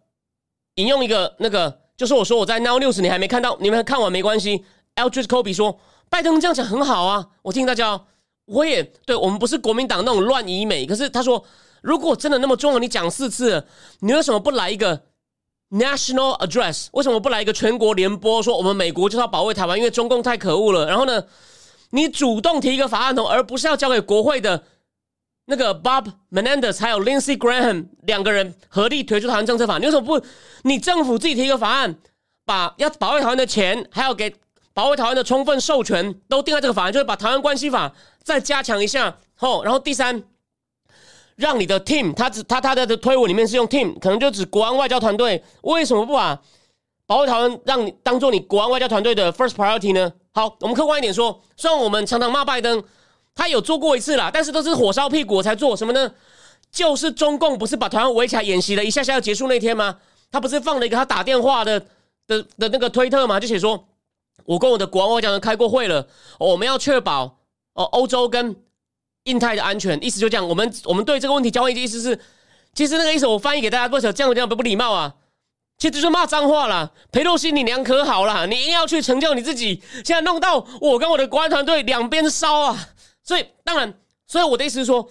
[0.75, 4.65] 引用一个那个，就是我说我在 Now News，你还没看到，你们看完没关系。
[4.97, 8.07] Eldridge Kobe 说，拜登这样讲很好啊，我听大家，
[8.47, 11.45] 我也对我们不是国民党那种乱以美，可是他说，
[11.83, 13.65] 如果真的那么重要，你讲四次，
[14.01, 15.05] 你为什么不来一个
[15.71, 18.43] ？National address，为什么不来一个全国联播？
[18.43, 20.87] 说我们美国就是要保卫台湾，因为中共太可恶了。
[20.87, 21.23] 然后呢，
[21.91, 24.65] 你主动提一个法案，而不是要交给国会的
[25.45, 29.77] 那个 Bob Menendez 还有 Lindsey Graham 两个人合力推出台湾政策法？
[29.79, 30.27] 你为什么不？
[30.63, 31.97] 你政府自己提一个法案，
[32.47, 34.35] 把要保卫台湾的钱，还要给
[34.73, 39.19] 保卫台湾的充分授权，都定在这个法案，就是把台湾关系法再加强一下。
[39.35, 40.23] 后，然后第三。
[41.39, 45.41] 让你的 team，他只他他的的推文里面是用 team，可能就指国安外交团队。
[45.63, 46.37] 为什么不把
[47.07, 50.13] 保卫台湾让你当做你国安外交团队的 first priority 呢？
[50.33, 52.83] 好，我们客观一点说，虽然我们常常骂拜登，
[53.37, 56.13] 他有做过一次啦，但是都是火烧屁股才做什么呢？
[56.73, 59.97] 就是中共不是把台湾围起来演习了一下下要结束那天吗？
[60.33, 61.79] 他不是放了一个他打电话的
[62.27, 63.39] 的的那个推特吗？
[63.39, 63.87] 就写说，
[64.45, 66.09] 我跟我的国安外交人开过会了，
[66.41, 67.39] 我们要确保
[67.75, 68.57] 哦，欧洲跟。
[69.29, 70.49] 印太的安全，意思就这样。
[70.49, 72.19] 我们我们对这个问题交换意见，意思是，
[72.75, 75.15] 其实那个意思我翻译给大家，不晓这样这样不不礼貌啊。
[75.77, 76.91] 其实就是骂脏话啦。
[77.13, 82.89] 裴洛西，你娘可好啦，你硬要去成就你自己，现在弄到我跟我的国安团队两边烧啊。
[83.23, 83.95] 所以当然，
[84.27, 85.09] 所以我的意思是说，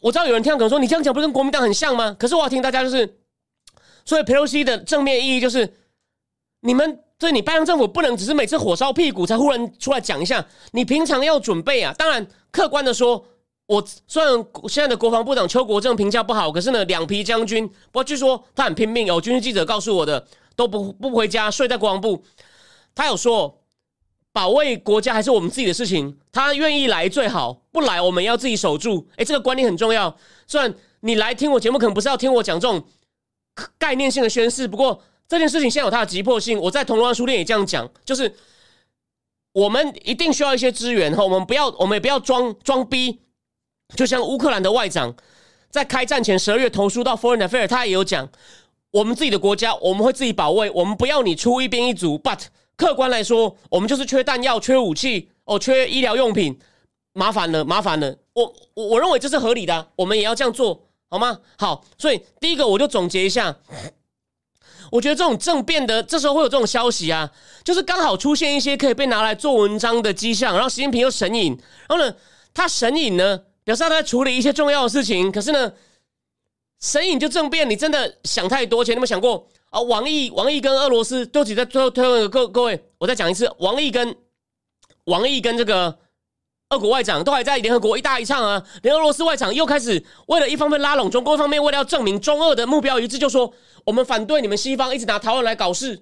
[0.00, 2.14] 我知道有人听可能说你这样讲不是跟国民党很像吗？
[2.18, 3.18] 可是我要听大家就是，
[4.04, 5.74] 所以裴洛西的正面意义就是，
[6.60, 7.00] 你们。
[7.18, 11.92] 所以你拜登政府不能只是每次火烧屁股才忽然出来讲一下，你平常要准备啊。
[11.98, 13.24] 当然，客观的说，
[13.66, 14.32] 我虽然
[14.68, 19.04] 现在的国防部长邱国正评价不好，可是呢，两批将军，不过据说他很拼命。
[19.06, 22.22] 有军事记者告诉我的，都不不回家，睡在国防部。
[22.94, 23.62] 他有说，
[24.32, 29.08] 保卫国家还是我们自己的事情，他愿意来最好，不来我们要自己守住。
[29.16, 30.16] 哎，这个观念很重要。
[30.46, 32.84] 虽然你来听我节目，可能不是要听我讲这种
[33.76, 35.02] 概念性的宣誓，不过。
[35.28, 38.34] 这件事情现在有它的急迫性，我在铜锣湾书店也这样讲，就是
[39.52, 43.20] 我们一定需要一些资源哈，我们不要，我们也不要装装逼，
[43.94, 45.14] 就像乌克兰的外长
[45.70, 48.26] 在开战前十二月投书到 Foreign Affairs，他也有讲，
[48.90, 52.44] 我们自己的国家我们会自己保卫，我们不要你出一兵一卒，But
[52.76, 56.58] 客观来说，我们就是缺弹药、缺武器哦、缺医疗用品，
[57.12, 61.40] 麻烦了，麻烦了，我我我认为这是合理的，我们也要这样做好吗？
[61.58, 63.56] 好，所以第一个我就总结一下。
[64.90, 67.30] 我觉得这种政变的，这时候会有这种消息啊，
[67.64, 72.14] 就是刚好出现一些可以被拿来做文章的迹象，然后习近平又神隐，然后呢，
[72.52, 75.72] 他神隐呢，表示他在处理一些重要的事情，可是呢，
[76.80, 78.84] 神隐就政变，你真的想太多。
[78.84, 79.80] 前你有没有想过啊？
[79.80, 84.16] 王毅，王毅跟俄罗斯都只在最后推问各各位，我再讲一次，王毅跟
[85.04, 85.98] 王毅跟这个。
[86.70, 93.50] 俄国外长都还在联合国一大一唱啊，连俄罗斯外长又开始为了一方面拉拢中国，方面为了要证明中俄的目标一致，就说
[93.86, 95.92] 我们反对你们西方一直拿台湾来搞事。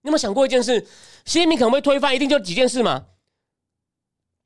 [0.00, 0.80] 你有没有想过一件事？
[1.26, 3.04] 习近平可能会推翻，一定就几件事嘛？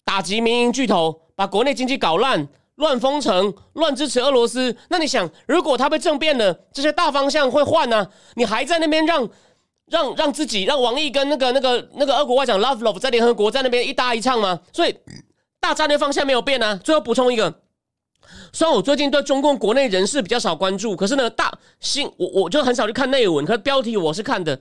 [0.04, 4.76] 打击民营巨头，把国内经济搞烂，乱封城，乱支持俄罗斯。
[4.88, 8.08] 那你想，如果他被政变了，这些大方向会换呢？
[8.34, 9.28] 你还在那边让
[9.86, 14.58] 让让自己让王毅跟那个那个那个俄国外长 Lavrov 在联合国在那边一搭一唱吗？
[14.72, 14.96] 所以。
[15.60, 16.74] 大战略方向没有变啊！
[16.82, 17.62] 最后补充一个，
[18.52, 24.58] 虽然我最近对中共国内人士比较少关注，可是呢，大新我我就很少去看内文，可是标题我是看的。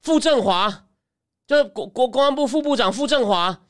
[0.00, 0.86] 傅政华
[1.46, 3.60] 就是国国公安部副部长傅政华、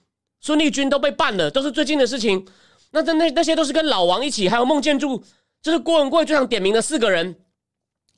[0.41, 2.47] 孙立军都被办了，都是最近的事情。
[2.93, 5.25] 那这那那些都是跟老王一起，还有孟建柱，
[5.63, 7.37] 就是郭文贵最想点名的四个人。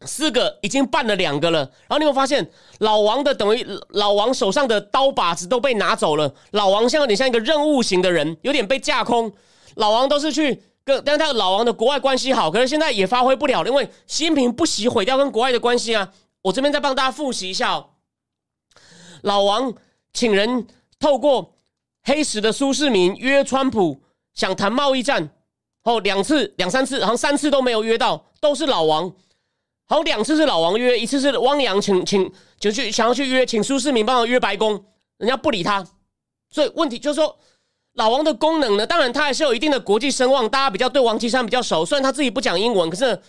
[0.05, 6.33] 四个已经办了两个了，然后你有发现老王的等于老王手上的刀把子都被拿走了。
[6.51, 9.33] 老王像有点像一个任务型的人，有点被架空。
[9.77, 16.13] 老王都是去跟，但是他老王的国外关系好，可是现在也发挥不了，因为习近平不惜毁掉跟国外的关系啊。
[16.43, 17.87] 我这边再帮大家复习一下，
[19.23, 19.73] 老王
[20.13, 20.67] 请人
[20.99, 21.55] 透过
[22.03, 24.03] 黑石的苏世民约川普
[24.35, 25.31] 想谈贸易战，
[25.85, 29.13] 后两次两三次，好像三次都没有约到，都是老王。
[29.93, 34.83] 好，两次是老王约，一次是汪洋请请就去想要去约，请苏世民帮忙约白宫，
[35.19, 35.87] 人家不理他。
[36.49, 37.37] 所以问题就是说，
[37.93, 41.85] 老王的功能呢，当然他还是有一定的国际声望，大家比较对王岐山比较熟。
[41.85, 43.21] 虽然他自己不讲英文，可是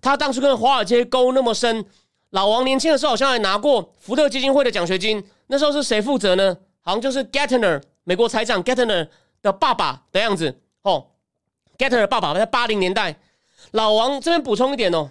[0.00, 1.84] 他当初跟华尔街勾那么深。
[2.30, 6.56] 老王年轻的时候好像还拿过福特基金会的奖学金，那时候是谁负责呢？
[6.80, 9.06] 好像就是 Gettner 美国财长 Gettner
[9.42, 10.62] 的爸爸的样子。
[10.80, 11.08] 哦
[11.76, 13.16] ，Gettner 爸爸在八零年代，
[13.72, 15.10] 老王这边补充一点哦。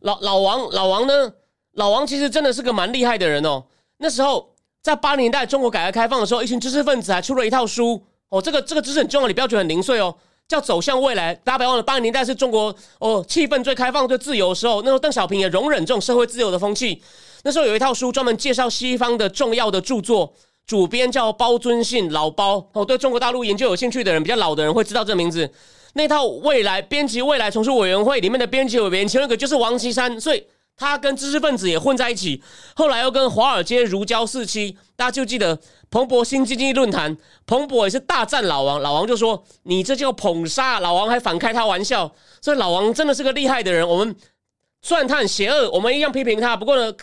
[0.00, 1.32] 老老王，老王呢？
[1.74, 3.62] 老王其实真的是个蛮厉害的人哦。
[3.98, 4.50] 那时候
[4.82, 8.42] 在八零年代中国改革开放的时候，一群知识分子还出了一套书哦。
[8.42, 10.14] 这个这个知识很重要，你不要觉得很零碎哦。
[10.48, 14.82] 叫《走向未来》，大家不要忘了，八零年代是中国哦气氛最开放、最自由的时候。
[14.82, 17.00] 那时候邓小平也容忍这种社会自由的风气。
[17.44, 20.34] 那时候有一套书专门介绍西方的重要的著作，
[20.66, 22.84] 主编叫包尊信，老包哦。
[22.84, 25.48] 对中国大陆研究有兴趣的人，比较老的人会知道这个名字。
[25.94, 30.44] 那套未来编辑未来重塑委员会里面的编辑委员，其中一个就是王岐山，所以
[30.76, 32.42] 他跟知识分子也混在一起。
[32.74, 35.58] 后来又跟华尔街如胶似漆，大家就记得
[35.90, 43.86] 彭博新经济论坛，彭博也是大战老王，老王就说：“你这叫捧杀。”老王还反开他玩笑，所以老王真的是个厉害的人。
[43.86, 44.14] 我们
[44.82, 46.56] 虽然很邪恶，我们一样批评他。
[46.56, 46.94] 不过呢，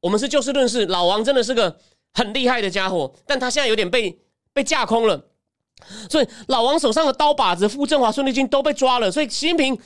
[0.00, 1.78] 我们是就事论事，老王真的是个
[2.12, 4.18] 很厉害的家伙，但他现在有点被
[4.52, 5.24] 被架空了。
[6.08, 9.10] 所以老王手上的刀把子，傅政华、孙立军都被抓了。
[9.10, 9.78] 所以习近平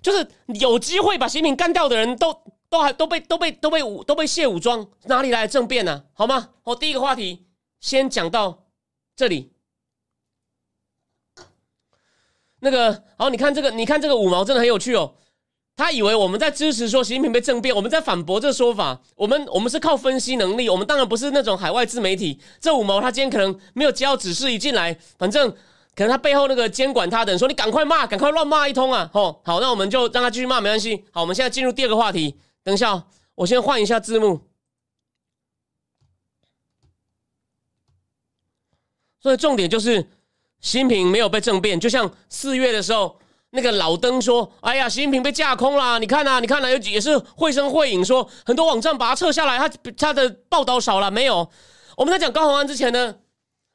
[0.00, 0.26] 就是
[0.60, 2.32] 有机会把习近平干掉的人都
[2.68, 6.04] 都还都被都被都被武都被卸武装，哪里来的政变呢？
[6.12, 6.50] 好吗？
[6.62, 7.46] 好，第一个话题
[7.80, 8.66] 先讲到
[9.14, 9.52] 这里。
[12.60, 15.14] 那个，好，你看这个，你看这个五毛真的很有趣哦。
[15.82, 19.00] 他以为我们在支持说习近平被政变，我们在反驳这个说法。
[19.16, 22.38] 我们我们是靠分析能力，我们当然不是那种海外自媒体。
[22.60, 25.50] 这五毛他今天可能没有接到指示，一进来，反正
[25.96, 31.04] 可能他背后那个监管他的人说：“你赶快骂，赶快乱骂一通啊！”哦，好，那我们就让他继续骂，没关系。
[31.10, 32.36] 好，我们现在进入第二个话题。
[32.62, 34.40] 等一下，我先换一下字幕。
[39.20, 40.00] 所以重点就是，
[40.60, 43.18] 习近平没有被政变，就像四月的时候，
[43.52, 51.48] 那个老登说：“哎呀，习近平被架空了，你看呐，你看呐，有也是绘声绘影说很多网站把它撤下来，他他的报道少了没有？”
[51.96, 53.14] 我们在讲高鸿安之前呢，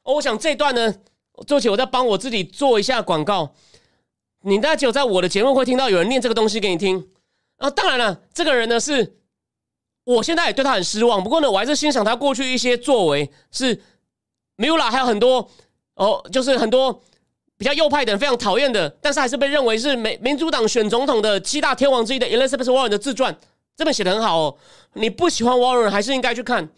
[0.02, 0.94] 我想这段呢，
[1.46, 3.54] 做起我在帮我自己做一下广告。
[4.42, 7.08] 你大家只有在我的节目会听到有人念这个东西给你听
[7.56, 7.70] 啊。
[7.70, 9.16] 当然了，这个人呢是，
[10.04, 13.80] 我现在也对他很失望，不过呢，我还是欣赏他过去一些作为是。
[14.60, 15.48] 没有啦，还有很多
[15.94, 17.00] 哦，就是很多
[17.58, 23.36] 比较右派的人非常讨厌的，但是还是被认为是美民主党选总统的七大天王之一的 Elizabeth Warren 的自传，
[23.76, 24.56] 这本写的很好哦。
[24.94, 26.70] 你不喜欢 Warren 还是应该去看。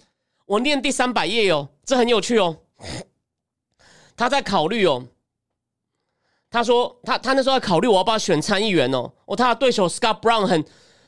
[0.47, 2.57] 我念第三百页哦，这很有趣哦。
[4.17, 5.07] 他在考虑哦，
[6.51, 9.13] 他说他他那时候在考虑我要不要选参议员哦。
[9.27, 10.65] 哦，他的对手 Scott Brown 很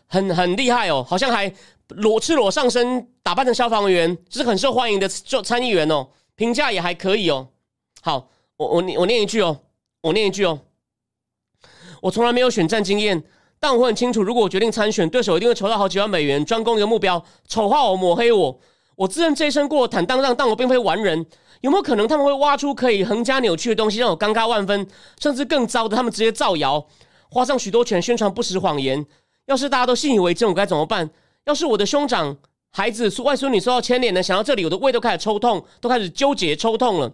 [0.06, 1.52] 很很厉害哦，好像还
[1.88, 6.08] 裸赤裸上身打扮成消防员，是很受欢迎的做参议员哦。
[6.36, 7.48] 评价也还可以哦。
[8.00, 8.30] 好，
[8.62, 9.58] 我我我念一句哦，
[10.02, 10.60] 我念一句哦。
[12.00, 13.22] 我从来没有选战经验，
[13.58, 18.60] 但我很清楚，如果我决定参选，对手一定会筹到好几万美元，专攻一个目标，丑化我、抹黑我。
[18.96, 21.26] 我自认这一生过坦荡荡，但我并非完人。
[21.62, 24.86] 有没有可能他们会挖出可以横加扭曲的东西，让我尴尬万分？
[25.20, 26.86] 甚至更糟的，他们直接造谣，
[27.30, 29.04] 花上许多钱宣传不实谎言。
[29.46, 31.08] 要是大家都信以为真，我该怎么办？
[31.44, 32.36] 要是我的兄长？
[32.72, 37.12] 孩子、外孙女受到牵连的，想到这里，我的胃都开始抽痛，都开始纠结抽痛了。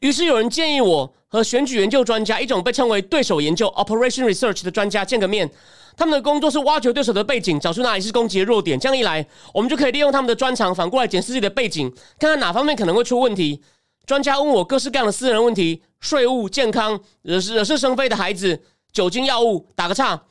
[0.00, 5.50] 于是有人建议我和选举研究专家，一种被称为对手研究 （Operation Research） 的专家见个面。
[5.96, 8.78] 他们的工作是挖掘对手的背景，找出哪里是攻击的弱点。
[8.78, 13.62] 这样一来，我们就可以利用他们的专长，反过来检视自己的背景，看看哪方面可能会出问题。
[14.04, 19.66] 专家问我各式各样的私人问题：税务、健康、惹是惹是生非的孩子、酒精、药物。
[19.74, 20.22] 打个岔。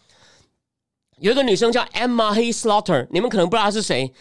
[1.20, 4.14] 有一个女生叫 Emma He Slaughter，你们可能不知道她是谁。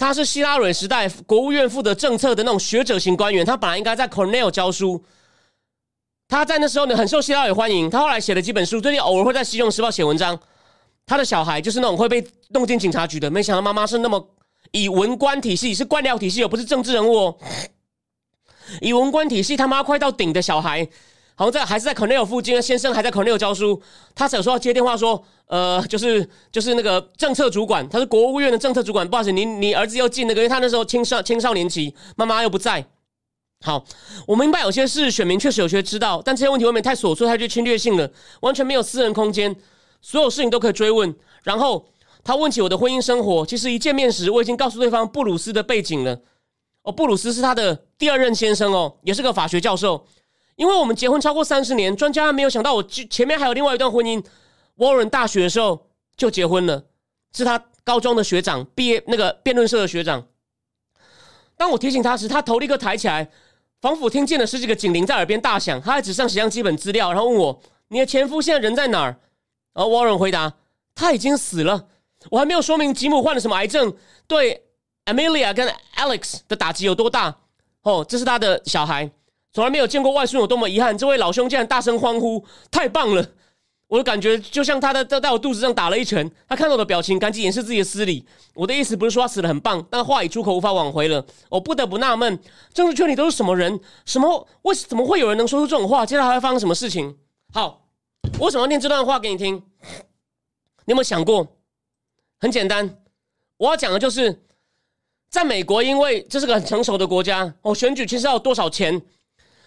[0.00, 3.44] 他是希拉蕊时代国务院负责政策的那种学者型官员。
[3.44, 5.04] 他本来应该在 Cornell 教书。
[6.26, 7.90] 他在那时候呢很受希拉蕊欢迎。
[7.90, 10.40] 他后来写了几本书，最近偶尔会在《西用时报》写文章。
[11.04, 13.30] 他的小孩就是那种会被弄进警察局的。
[13.30, 14.26] 没想到妈妈是那么
[14.70, 17.36] 以文官体系，是官僚体系，而不是政治人物哦。
[18.80, 20.88] 以文官体系，他妈快到顶的小孩。
[21.40, 23.80] 好像在还是在 Cornell 附近，先生还在 Cornell 教书。
[24.14, 29.08] 他有时候接电话说：“呃，就是就是那个政策主管，他是国务院的政策主管。
[29.08, 32.84] 不好意思，你你儿子又进那个，因为他那时候青少青少年期，妈妈又不在。
[33.64, 33.82] 好，
[34.26, 39.56] 我明白有些事选民确实有些知道，但这些问题未免太琐碎、太具侵略性了，完全没有私人空间，
[40.02, 41.16] 所有事情都可以追问。
[41.42, 41.86] 然后
[42.22, 46.20] 他问起我的婚姻生活，其实一见面时我已经告诉对方布鲁斯的背景了。
[46.82, 50.06] 哦，布鲁斯是他的第二任先生哦，也是个法学教授。”
[50.60, 54.22] 因为我们结婚超过三十年，专家没有想到我前面还有另外一段婚姻。
[54.76, 55.86] Warren 大学的时候
[56.18, 56.84] 就结婚了，
[57.34, 60.26] 是他高中的学长，毕业那个辩论社的学长。
[61.56, 63.30] 当我提醒他时，他头立刻抬起来，
[63.80, 65.80] 仿佛听见了十几个警铃在耳边大响。
[65.80, 69.16] 他还纸上写上基本资料，然后问我：“你的前夫现在人在哪儿？”
[69.72, 70.52] 而 Warren 回答
[70.94, 71.86] ：“他已经死了。”
[72.28, 73.96] 我还没有说明吉姆患了什么癌症，
[74.26, 74.62] 对
[75.06, 77.34] Amelia 跟 Alex 的打击有多大。
[77.80, 79.10] 哦，这是他的小孩。
[79.52, 83.26] 从来没有见过外孙有多么遗憾，这位老兄竟然大声欢呼，太棒了！
[83.88, 86.30] 我的感觉就像他在在在我肚子上打了一拳。
[86.48, 88.24] 他看到我的表情，赶紧掩饰自己的失礼。
[88.54, 91.26] 我的意思不是说他死的很棒，但话已出口，无法挽回了。
[91.48, 92.38] 我不得不纳闷，
[92.72, 93.80] 政治圈里都是什么人？
[94.06, 94.46] 什么？
[94.62, 96.06] 为怎么会有人能说出这种话？
[96.06, 97.16] 接下来还会发生什么事情？
[97.52, 97.88] 好，
[98.38, 99.56] 我为什么要念这段话给你听？
[99.56, 101.56] 你有没有想过？
[102.38, 103.02] 很简单，
[103.56, 104.44] 我要讲的就是，
[105.28, 109.02] 在美国，因为这是个很成熟的国家，哦，选举其实要多少钱？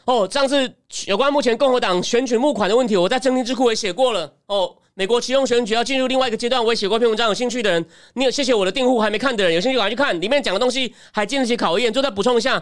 [0.06, 0.70] 哦，上次
[1.06, 4.30] 有关目前共和党选举募款的问题，我在政经智库也写过了。
[4.48, 7.30] 哦，美国启用选举要进入另外一个阶段，我也写过篇文章。
[7.30, 7.86] 有兴趣的人，
[8.16, 11.92] 你有谢谢我的订户还没看的人，有兴趣赶快去看，里面讲的东西还经得起考验。
[11.92, 12.62] 就再补充一下，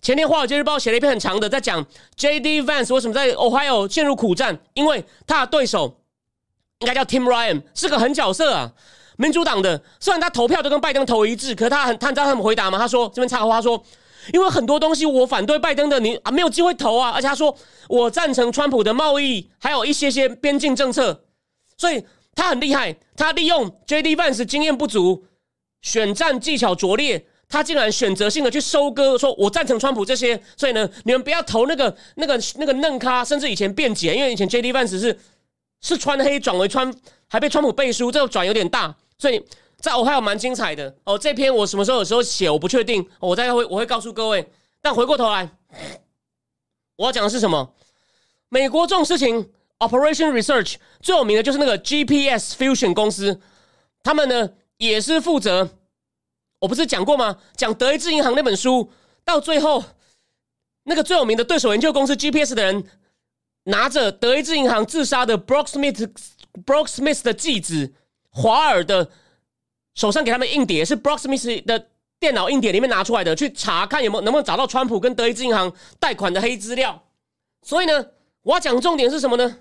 [0.00, 1.84] 前天《华尔街日报》写了一篇很长的，在讲
[2.16, 6.00] J D Vance 为什么在 Ohio 陷入苦战，因为他的对手
[6.78, 8.72] 应该叫 Tim Ryan，是个狠角色啊，
[9.18, 9.82] 民主党的。
[10.00, 12.78] 虽然他投票都跟拜登投一致，可他很，他知道他怎么回答吗？
[12.78, 13.84] 他说：“这边插个话说。”
[14.32, 17.56] 因为很多东西我反对拜登的，你啊没有机会投啊，而且他说
[17.88, 21.24] 我赞成川普的贸易，还有一些些边境政策，
[21.76, 22.04] 所以
[22.34, 22.96] 他很厉害。
[23.16, 25.24] 他利用 J D Vance 经验不足，
[25.82, 35.18] 选战技巧拙劣，他竟然选择性的去收割，说我赞成川普这些，所以呢，你们不要投那个那个那个嫩咖，甚至以前辩解，因为以前 J D Vance 是
[35.80, 36.94] 是穿黑转为川，
[37.28, 39.42] 还被川普背书，这个转有点大，所以。
[39.80, 44.46] 在我还有蛮精彩的哦，这篇我什么时候有时候写我不确定，我再会我会告诉各位。
[44.82, 45.50] 但回过头来，
[46.96, 47.74] 我要讲的是什么？
[48.48, 53.40] 美国这种事情，Operation Research 最有名的就是那个 GPS Fusion 公司，
[54.02, 55.70] 他们呢也是负责。
[56.58, 57.38] 我不是讲过吗？
[57.56, 58.90] 讲德意志银行那本书，
[59.24, 59.82] 到最后
[60.84, 62.84] 那个最有名的对手研究公司 GPS 的人，
[63.64, 66.12] 拿着德意志银行自杀的 Brock Smith
[66.66, 67.94] Brock Smith 的继子
[68.28, 69.10] 华尔的
[70.00, 71.88] 手上给他们硬碟，是 Brock Smith 的
[72.18, 77.02] 电脑硬碟里面拿出来的，去查看有没有能不能找到川普跟德意志银行贷款的黑资料。
[77.62, 78.06] 所以呢，
[78.42, 79.58] 我要讲重点是什么呢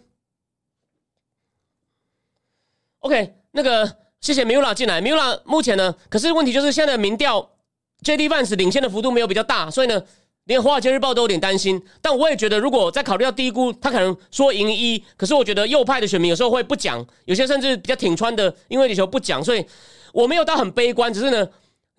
[2.99, 3.97] ？OK，那个。
[4.21, 7.51] 谢谢 Mula 进来，Mula 目前呢，可是问题就是现在的民调
[8.03, 10.03] ，JD Vance 领先的幅度没有比较大，所以呢，
[10.43, 11.81] 连华尔街日报都有点担心。
[12.01, 19.65] 但我也觉得，如果再考虑到低估，他可能说赢一，可是我觉得右派的选民有时候会不讲，有些甚至比较挺川的，因为地球不讲，所以
[20.13, 21.47] 我没有到很悲观，只是呢。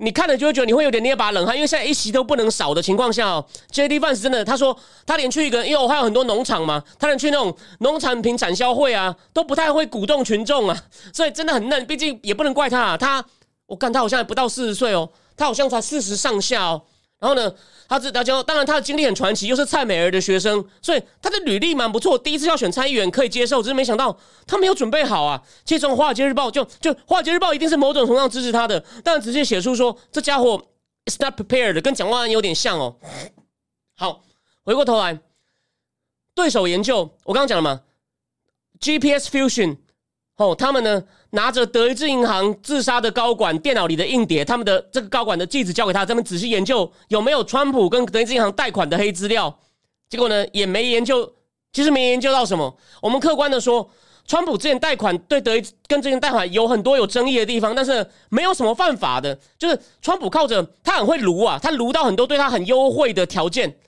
[0.03, 11.85] 你看了就会觉得你会有点捏把冷汗，因为现在一席都不能少的情况下哦，J D Vance 真的，他说他连去一个，因为我还有很多农场嘛，他连去那种农产品展销会啊，都不太会鼓动群众啊，所以真的很嫩。
[11.85, 13.23] 毕竟也不能怪他，啊他
[13.67, 15.07] 我看他好像还不到四十岁哦，
[15.37, 16.81] 他好像才四十上下哦。
[17.21, 17.55] 然后呢，
[17.87, 22.19] 他是大家当然他的经历很传奇，又是蔡美儿的学生，所以他的履历蛮不错。
[22.19, 25.43] 第一次要选参议员可以接受，只是没想到他没有准备好啊。
[25.67, 30.67] 其实从华尔街日报就就华尔街日报一定是某种程度上支持他的，但直接写出说这家伙
[31.05, 32.97] is not prepared，跟蒋万安有点像哦。
[33.97, 34.23] 好，
[34.65, 35.21] 回过头来，
[36.35, 37.83] 对手研究我刚刚讲了嘛
[38.81, 39.77] ，GPS Fusion。
[40.37, 49.57] 哦，他们呢拿着德意志银行自杀的高管电脑里的硬碟，他们的这个高管的记子交给他，他们仔细研究有没有川普跟德意志银行贷款的黑资料。
[50.09, 51.33] 结果呢也没研究，
[51.73, 52.77] 其实没研究到什么。
[53.01, 53.89] 我们客观的说，
[54.27, 59.39] 川普之前贷款对德意跟之前贷款有很多有争议的地方，但是没有什么犯法的。
[59.57, 63.79] 就是川普靠着他很会撸啊，他撸到很多对他很优惠的条件。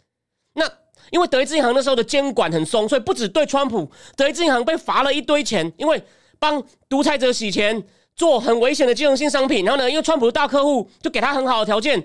[0.54, 0.64] 那
[1.10, 6.00] 因为德意志银行那时候的监管很松，所以不止对川普，德意志银行被罚了一堆钱，因为。
[6.42, 7.84] 帮独裁者洗钱，
[8.16, 12.04] 做很危险的金融性商品，然后呢，因为川普的大客户就给他很好的条件，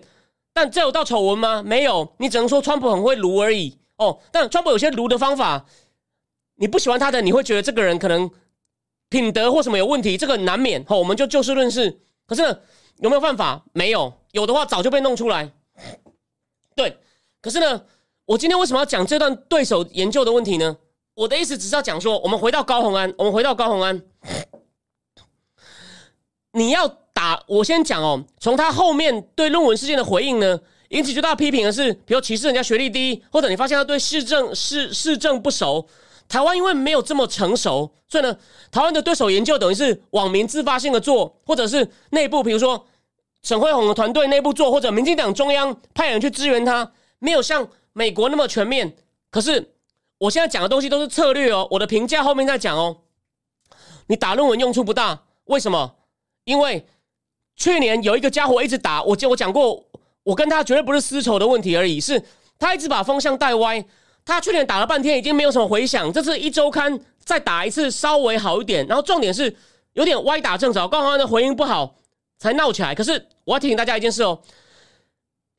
[0.54, 1.64] 但这有到丑闻吗？
[1.64, 4.20] 没有，你只能说川普很会撸而已哦。
[4.32, 5.66] 但川普有些撸的方法，
[6.58, 8.30] 你不喜欢他的，你会觉得这个人可能
[9.10, 10.86] 品德或什么有问题，这个难免。
[10.86, 12.00] 好，我们就就事论事。
[12.28, 12.44] 可是
[13.00, 13.66] 有没有犯法？
[13.74, 15.52] 没有，有的话早就被弄出来。
[16.76, 16.96] 对，
[17.42, 17.82] 可是呢，
[18.28, 20.78] 我今天为什么要讲这段对手研究的问题呢？
[21.16, 24.00] 我的意思只是要讲说，我们回到高宏安，我们回到高宏安，
[26.58, 28.24] 你要打我先讲哦。
[28.40, 35.88] 从他后面对论文事件的回应呢，引起最大批评的是，比如歧视人家学历低，或者你发现他对市政市市政不熟。
[36.28, 38.36] 台湾因为没有这么成熟，所以呢，
[38.72, 42.86] 台湾的对手研究等于是网民自发性的做，或者是内部，比如说
[43.44, 48.96] 沈慧宏的团队内部做，或者民进党中央派人去支援他，没有像美国那么全面。
[49.30, 49.74] 可是。
[50.20, 52.98] 我现在讲的东西都是策略哦，我的评价后面再讲哦。
[54.08, 55.97] 你打论文用处不大，为什么？
[56.48, 56.84] 因为
[57.58, 59.84] 去年有一个家伙一直打我，我讲过，
[60.24, 62.24] 我跟他绝对不是私仇的问题而已，是
[62.58, 63.84] 他一直把风向带歪。
[64.24, 66.12] 他去年打了半天，已经没有什么回响。
[66.14, 68.88] 这次一周刊再打一次，稍微好一点。
[68.88, 69.54] 然后重点是
[69.92, 71.94] 有点歪打正着，刚好的回应不好
[72.40, 72.96] 才闹起来。
[72.96, 74.40] 可是我要提醒大家一件事哦，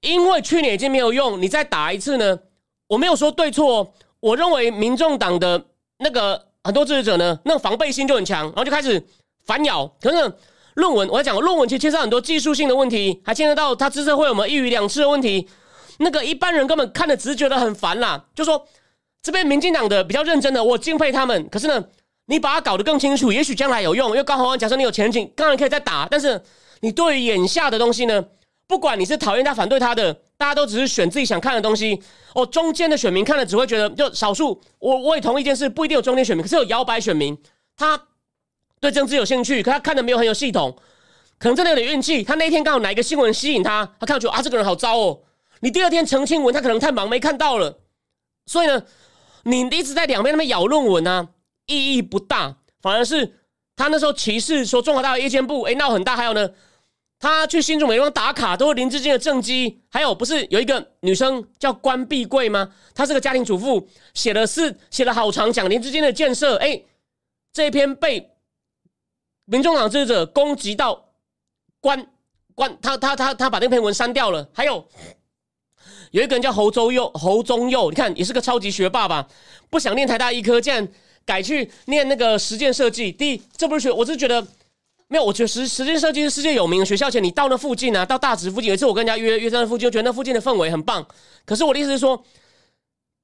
[0.00, 2.38] 因为去年已经没有用，你再打一次呢，
[2.86, 3.92] 我没有说对错。
[4.20, 5.62] 我认为民众党的
[5.98, 9.02] 那个很多支持者呢，那防备心就很强，然后就开始
[9.44, 9.86] 反咬。
[10.00, 10.32] 可是
[10.78, 15.48] 论文，我在讲论文，其实牵涉很多技术性的问题，还牵涉到他知识会有没有一语两吃的问题。
[15.98, 18.24] 那个一般人根本看的只是觉得很烦啦。
[18.32, 18.64] 就说
[19.20, 21.48] 这边民进党的比较认真的，我敬佩他们。
[21.48, 21.84] 可是呢，
[22.26, 24.10] 你把它搞得更清楚，也许将来有用。
[24.10, 26.06] 因为刚好假设你有前景，当然可以再打。
[26.08, 26.40] 但是
[26.80, 28.24] 你对于眼下的东西呢，
[28.68, 30.16] 不管你是讨厌他、反对他的。
[30.38, 32.00] 大家都只是选自己想看的东西
[32.32, 32.46] 哦。
[32.46, 34.60] 中间的选民看了只会觉得，就少数。
[34.78, 37.36] 我我也同意一件事，不一定有中间选民，可是有摇摆选民，
[37.76, 38.00] 他
[38.80, 40.76] 对政治有兴趣，可他看的没有很有系统，
[41.38, 42.22] 可能真的有点运气。
[42.22, 45.20] 他那一天刚好哪一个新闻吸引他，他看出啊这个人好糟哦。
[45.60, 47.78] 你第二天澄清文，他可能太忙没看到了。
[48.46, 48.82] 所以呢，
[49.44, 51.28] 你一直在两边那边咬论文啊，
[51.66, 53.34] 意义不大，反而是
[53.76, 56.16] 他那时候歧视说中华大学夜间部，哎闹很大。
[56.16, 56.50] 还有呢。
[57.20, 62.72] 他去新竹美方打卡都是林志坚的政绩，还有不是有一个女生叫关碧桂吗？
[62.94, 66.54] 她是个家庭主妇，写了是写了好长讲林志坚的建设。
[66.58, 66.80] 哎，
[67.52, 68.30] 这一篇被
[69.50, 71.06] 民众党支持者攻击到
[71.80, 72.06] 关
[72.54, 74.48] 关，他他他他把那篇文删掉了。
[74.52, 74.86] 还有
[76.10, 79.26] 有一个人叫侯周佑侯宗佑，你看也是个超级学霸吧？
[79.70, 80.86] 不想念台大医科，竟然
[81.24, 83.10] 改去念那个实践设计。
[83.10, 84.46] 第一，这不是学，我是觉得。
[85.10, 87.08] 没有，我觉得实实践设计是世界有名的学校。
[87.08, 91.08] 前你到那附近啊，到大直附近，有一次我跟人家约约在那附近，就觉得那附近的氛围很棒。
[91.46, 92.22] 可是我的意思是说，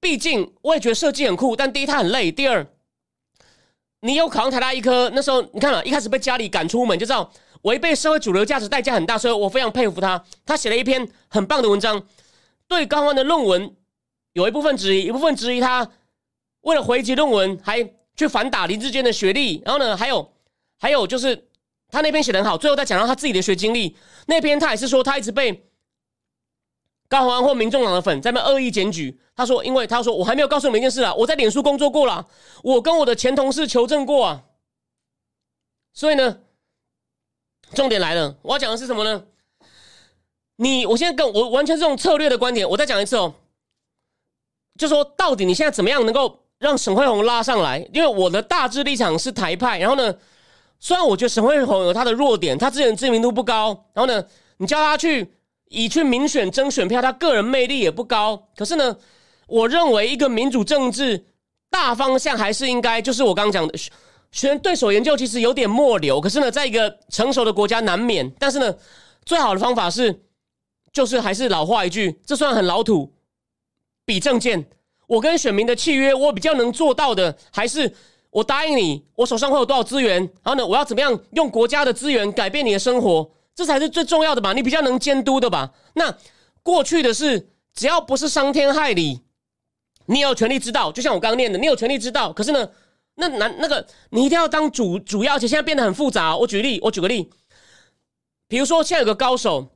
[0.00, 2.66] 毕竟我也觉得设计很酷，但第一他很累，第二
[4.04, 7.32] 你有考上台大医科，那时候你看了，一开始被家里赶出门，就知道
[7.62, 10.22] 违背社会主流价值代价很大，所以我非常佩服他。
[10.44, 12.02] 他写了一篇很棒的文章，
[12.68, 13.74] 对高安的论文
[14.34, 15.90] 有一部分质疑，一部分质疑他
[16.60, 17.82] 为了回击论文还
[18.14, 20.30] 去反打林志坚的学历，然后呢，还有
[20.78, 21.48] 还有就是
[21.88, 23.96] 他那篇写的很好，最后再讲到他自己的学经历，
[24.26, 25.64] 那篇他也是说他一直被。
[27.08, 32.26] 高鸿安或民众党的粉在那恶意检举，他说：“因为他说我还没有告诉你们一件事啊，我在脸书工作过了，
[32.62, 34.42] 我跟我的前同事求证过啊。
[35.92, 36.40] 所以呢，
[37.74, 39.24] 重点来了，我要讲的是什么呢？
[40.56, 43.34] 你，我现在跟我完全是用策略的观点，我再讲一次哦，
[44.76, 47.86] 就说到底你现在怎么样能够让沈惠宏拉上来？
[47.92, 50.16] 因为我的大致立场是台派，然后呢，
[50.80, 54.26] 虽然我觉得沈惠宏有他的弱点，他之前知名度不高，然后呢，
[54.56, 55.32] 你叫他去。”
[55.68, 58.48] 以去民选争选票，他个人魅力也不高。
[58.56, 58.96] 可是呢，
[59.46, 61.24] 我认为一个民主政治
[61.70, 63.78] 大方向还是应该，就是我刚刚讲的，
[64.30, 66.20] 选对手研究其实有点末流。
[66.20, 68.30] 可是呢，在一个成熟的国家难免。
[68.38, 68.74] 但是呢，
[69.24, 70.22] 最好的方法是，
[70.92, 73.12] 就是还是老话一句，这算很老土，
[74.04, 74.68] 比证件。
[75.06, 77.92] 我跟选民的契约，我比较能做到的，还是
[78.30, 83.30] 我答应你，我手上会有多少资源，然后呢，我要怎么样用国家的资源改变你的生活。
[83.54, 84.52] 这才是最重要的吧？
[84.52, 85.72] 你比较能监督的吧？
[85.94, 86.16] 那
[86.62, 89.22] 过去的是，只要不是伤天害理，
[90.06, 90.90] 你有权利知道。
[90.90, 92.32] 就像我刚刚念的，你有权利知道。
[92.32, 92.68] 可是呢，
[93.14, 96.36] 那难那个你一定要当主主要，而且现在变得很复杂。
[96.36, 97.30] 我举例，我举个例，
[98.48, 99.68] 比如说现在有个高手，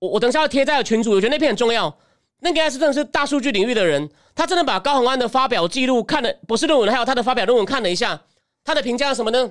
[0.00, 1.98] 我我等下要贴在群组，我觉得那篇很重要。
[2.40, 8.20] 那个是真的是大数据领域的人，他真的把高宏安的发表记录看了，博士论文还有他的发表论文看了一下，
[8.64, 9.50] 他的评价是什么呢？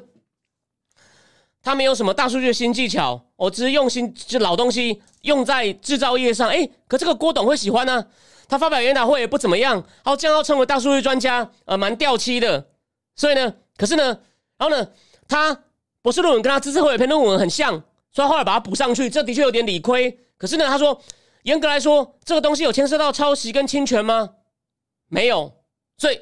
[1.64, 6.50] 他没有什么大数据的新技巧，我只是用新就老东西用在制造业上。
[6.50, 8.06] 哎，可这个郭董会喜欢呢？
[8.50, 12.68] 他发表研讨会也不怎么样，好，这样要成为大数据专家，呃，蛮掉漆的。
[13.16, 14.04] 所以呢，可是呢，
[14.58, 14.88] 然后呢，
[15.28, 15.64] 他
[16.02, 20.20] 博士论文跟他知识会有篇论文很像，所以后来把它补上去，这的确有点理亏。
[20.38, 21.02] 可是呢，他说
[21.44, 24.32] 严格来说，这个东西有牵涉到抄袭跟侵权吗？
[25.08, 25.54] 没有。
[25.98, 26.20] 所以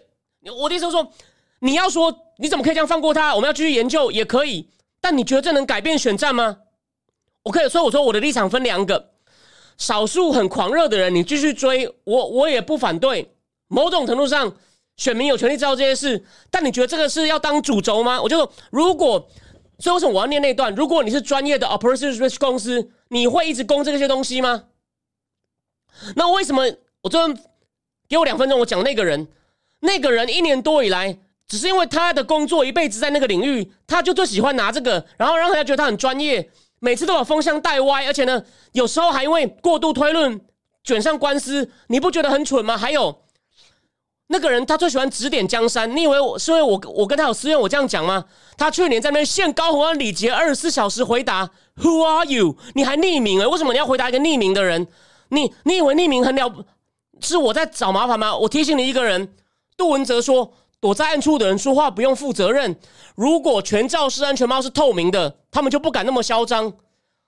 [0.61, 1.11] 我的意思说，
[1.59, 3.33] 你要说你怎么可以这样放过他？
[3.35, 4.69] 我们要继续研究也可以。
[5.01, 6.59] 但你觉得这能改变选战吗？
[7.43, 9.09] 我可以说，我说我的立场分两个：
[9.75, 13.33] 少数很狂热的人，你继续追我，我也不反对。
[13.67, 14.55] 某种程度上，
[14.97, 16.23] 选民有权利知道这些事。
[16.51, 18.21] 但你觉得这个是要当主轴吗？
[18.21, 19.27] 我就说，如果
[19.79, 20.73] 所以为什么我要念那段？
[20.75, 24.65] 如果你是专业的 operations risk 公司，你会一直攻这些东西吗？
[26.15, 26.63] 那为什么
[27.01, 27.17] 我这
[28.07, 29.27] 给我两分钟，我讲那个人，
[29.79, 31.17] 那个人一年多以来。
[31.51, 36.49] 只是因为他的工作一辈子在那个领域，他就最喜欢拿这个，然后让人家觉得他很专业，
[36.79, 38.41] 每次都把风向带歪，而且呢，
[38.71, 40.39] 有时候还因为过度推论
[40.81, 42.77] 卷上官司，你不觉得很蠢吗？
[42.77, 43.23] 还有
[44.27, 48.23] 那个人，他最喜欢指点江山，你以为我是因为我我跟他有私怨，我这样讲吗？
[48.55, 51.49] 他去年在那边限高鸿安礼节，二十四小时回答
[51.81, 52.55] Who are you？
[52.75, 53.49] 你还匿名了？
[53.49, 54.87] 为什么你要回答一个匿名的人？
[55.27, 56.65] 你你以为匿名很了？
[57.19, 58.37] 是我在找麻烦吗？
[58.37, 59.33] 我提醒你一个人，
[59.75, 60.53] 杜文泽说。
[60.81, 62.75] 躲在暗处的人说话不用负责任。
[63.15, 66.73] 如果全罩式安全帽是透明的，他们就不敢那么嚣张。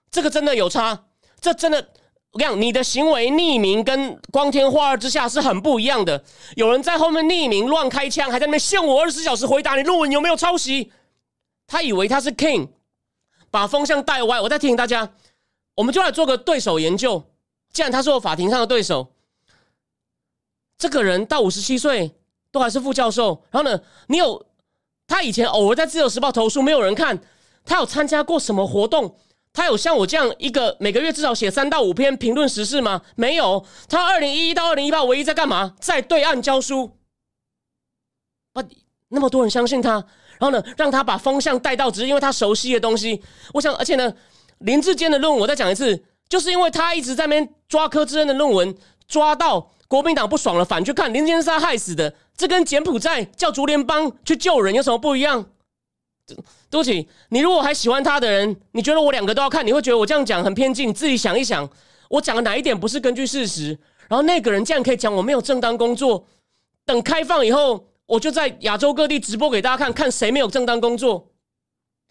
[0.10, 1.06] 这个真的有差，
[1.40, 1.90] 这真的
[2.32, 6.24] 我跟你讲，你的行为匿名跟光天化日之下是很不一样的。
[6.56, 10.92] 有人在后面匿名乱开枪，还在那边限我二十四小时回答你论文有没有抄袭。
[11.68, 12.70] 他以为他是 king，
[13.52, 14.42] 把风向带歪。
[14.42, 15.14] 我再提醒大家，
[15.76, 17.24] 我们就来做个对手研究。
[17.72, 19.14] 既然他是我法庭上的对手，
[20.78, 22.16] 这个人到五十七岁。
[22.54, 23.82] 都还是副教授，然后呢？
[24.08, 24.46] 你有
[25.08, 27.20] 他以前偶尔在自由时报投书，没有人看。
[27.66, 29.18] 他有参加过什么活动？
[29.52, 33.02] 他有像我这样一个每个月至少写三到五篇评论时事吗？
[33.16, 33.66] 没有。
[33.90, 35.74] 他二零一一到二零一八唯一在干嘛？
[35.80, 36.92] 在对岸教书。
[38.54, 38.64] 啊，
[39.08, 39.94] 那么多人相信他，
[40.38, 43.24] 然后呢，让他把风向带到，只是因为他熟悉的东西。
[43.54, 44.14] 我想，而且呢，
[44.60, 48.76] 林志坚的论文我再讲一次，就是因为他一直在那边抓柯志恩的论文，
[49.08, 52.12] 抓到国民党不爽了，反去看林志坚是他害死的。
[52.36, 55.46] 这跟柬埔寨叫竹联邦去救人有什么不一样？
[56.26, 60.84] 对不起，你如果还喜欢他的人，你觉得我两个都要看，你会觉得我这样讲很偏激。
[60.88, 61.70] 你自己想一想，
[62.10, 63.78] 我讲的哪一点不是根据事实？
[64.10, 66.26] 然后那个人竟然可以讲我没有正当工作，
[66.88, 71.28] 等开放以后，我就在亚洲各地直播给大家看看谁没有正当工作。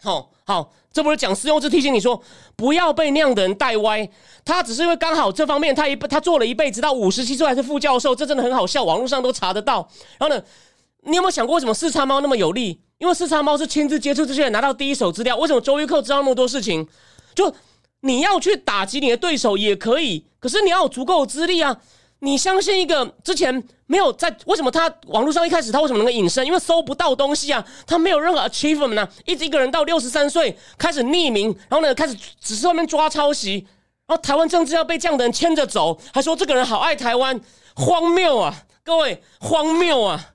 [0.03, 0.73] 好好。
[0.91, 2.21] 这不是讲师用是提醒你说，
[2.55, 4.07] 不要被那样的人带歪。
[4.45, 9.89] 他只是因为刚好这方面他一他做了一辈子，到五十七岁还是副教授，这真的很好笑，网络上都查得到。
[10.19, 10.39] 然后呢，
[11.01, 12.79] 你有没有想过为什么四叉猫那么有利？
[12.99, 15.35] 因为四叉猫是亲自接触这些人，拿到第一手资料。
[15.37, 16.87] 为什么周玉蔻知道那么多事情？
[17.33, 17.51] 就
[18.01, 21.75] 你要去打击你的对手也可以，可是你要有足够资历啊。
[22.23, 23.53] 你相信一个之前
[23.85, 26.45] 没有在为什么他网络上一开始他为什么能够隐身？
[26.45, 33.67] 因为搜不到东西啊，他没有任何 achievement 呢，一直一个人到六十三岁开始匿名，然后呢开始只是外面抓抄袭，
[34.05, 37.37] 然后台湾政治要被这样的人牵着走，还说这个人好爱台湾，
[37.75, 38.55] 荒谬啊！
[38.85, 40.33] 各位，荒谬啊，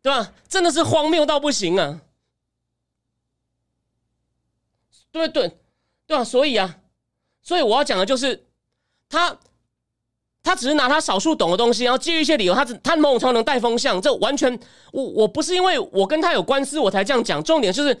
[0.00, 0.32] 对吧？
[0.48, 2.00] 真的是荒谬到不行啊！
[5.12, 5.58] 对对
[6.06, 6.78] 对啊，所以啊，
[7.42, 8.46] 所以我要讲的就是
[9.10, 9.38] 他。
[10.44, 14.56] 他只是拿他少数懂的东西，然后基于一些理由，他只他某种程度能带风向，这完全
[14.92, 17.42] 我我不是因为我跟他有官司我才这样讲。
[17.42, 17.94] 重点就是，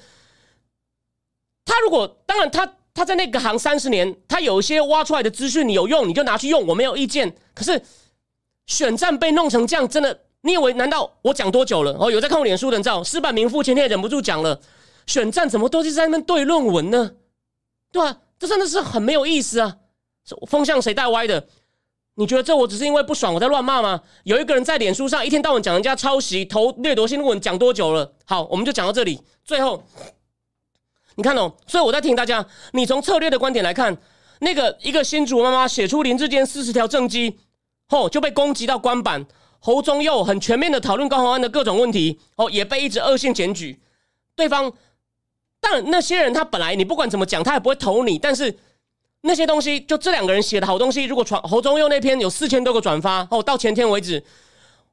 [1.64, 7.34] 他如果当然他他在那个行三十年，他有一些挖出来的资讯你有用，你就拿去用，我没有意见。
[7.54, 7.82] 可是
[8.66, 11.96] 选战被弄成这样，真的，你以为难道我讲多久了？
[11.98, 14.60] 哦，有在看我脸书的，知道失败名副前天也忍不住讲了，
[15.06, 17.12] 选战怎么都是在那边对论文呢？
[17.90, 18.18] 对吧？
[18.38, 19.76] 这真的是很没有意思啊！
[20.46, 21.46] 风向谁带歪的？
[22.16, 24.00] 你觉得这我只是因为不爽我在乱骂吗？
[24.22, 28.12] 有一个人在脸书上一天到晚讲人家抄袭、投掠夺新论文，讲多久了？
[28.24, 29.20] 好，我们就讲到这里。
[29.44, 29.82] 最后，
[31.16, 33.96] 你看哦，所以我在提醒大家，你从策略的观点来看，
[34.38, 37.36] 那个一个新主妈妈写出林志坚四十条政绩
[37.88, 39.26] 后，就被攻击到官版。
[39.58, 43.80] 侯忠佑很全面的讨论高鸿安的各种问题，哦，也被一直恶性检举。
[44.36, 44.72] 对方，
[45.60, 48.56] 但那些人他本来你不管怎么讲，他也不会投你，但是。
[49.26, 54.22] 那些东西，就这两个人写的好东西，如果传侯忠佑那篇有四千多个转发哦，到前天为止，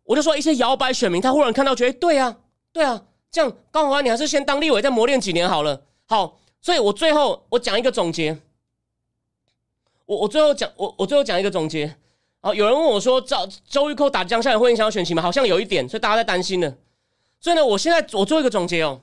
[0.05, 2.37] 我就说一些摇摆选民，他忽然看到觉得对啊，
[2.71, 5.81] 对啊，这样高宏安，你还是先当立委再磨练几年好了。
[6.05, 8.37] 好，所以我最后我讲一个总结，
[10.05, 11.93] 我我最后讲我我最后讲一个总结。
[12.39, 15.21] 好，有人问我说，周周玉蔻打江夏会影响到选情吗？
[15.21, 16.73] 好像有一点，所以大家在担心呢。
[17.41, 19.01] 所以呢，我现在我做一个总结哦，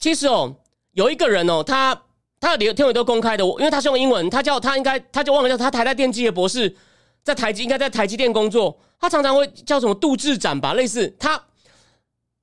[0.00, 0.56] 其实哦，
[0.94, 2.02] 有一个人哦，他。
[2.44, 6.76] 他的天尾都公开的，我因为他是用英文，他叫他应该他就忘了叫他台大电机的博士，
[7.22, 11.42] 在台积应该在台积电工作，他常常会叫什么杜志展吧，类似他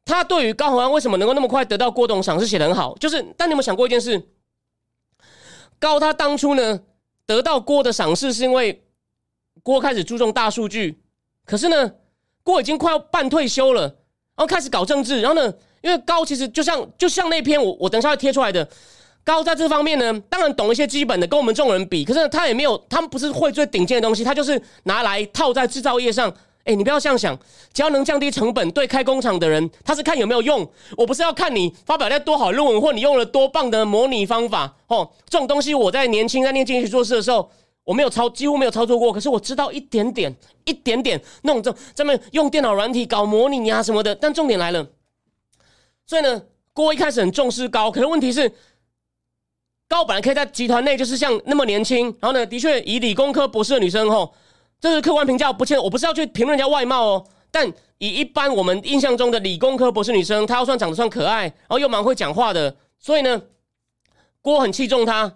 [0.04, 4.28] 他对于高宏安为什么能够那么快得到郭董赏识写的很好，就是但你有没有想过一件事？
[5.78, 6.82] 高他当初呢
[7.28, 8.84] 得到郭的赏识是因为
[9.62, 11.00] 郭开始注重大数据，
[11.46, 11.92] 可是呢
[12.42, 18.68] 郭已经快要半退休了，然后开始搞政治，然后呢因为高其实就像就像那篇我我等一下要贴出来的。
[19.24, 26.34] 高在这方面呢，当然懂一些基本的，跟我们这种人比，可是他也没有，他们不是会最顶尖的东西，他就是拿来套在制造业上。
[26.64, 27.36] 哎，你不要这样想，
[27.74, 30.72] 只要能降低成本，对开工厂的人，他是看有没有用。
[30.96, 34.72] 我不是要看你发表在多好论文，或你用了多棒的模拟方法。
[34.86, 37.50] 哦，这种东西我在年轻在念经济学做事的时候，
[37.84, 40.32] 我没有操，几乎没有操作过，可是我知道一点点，
[40.66, 44.14] 一点点那种这这么用电脑软体搞模拟啊什么的。
[44.14, 44.88] 但重点来了，
[46.06, 46.44] 所以呢，
[46.74, 48.52] 郭一开始很重视高，可是问题是。
[49.92, 54.34] 高本来可以在集团内就是像那么年轻，然后呢，的确以理工科博士的女生吼，
[54.80, 57.68] 这是客观评价，不欠我不是要去评论人家外貌哦，但
[57.98, 63.42] 以一般我们印象中的理工科博士女生，她要算长得算可爱，然后又蛮会讲话的，所以呢，
[64.42, 65.30] 郭很器重她。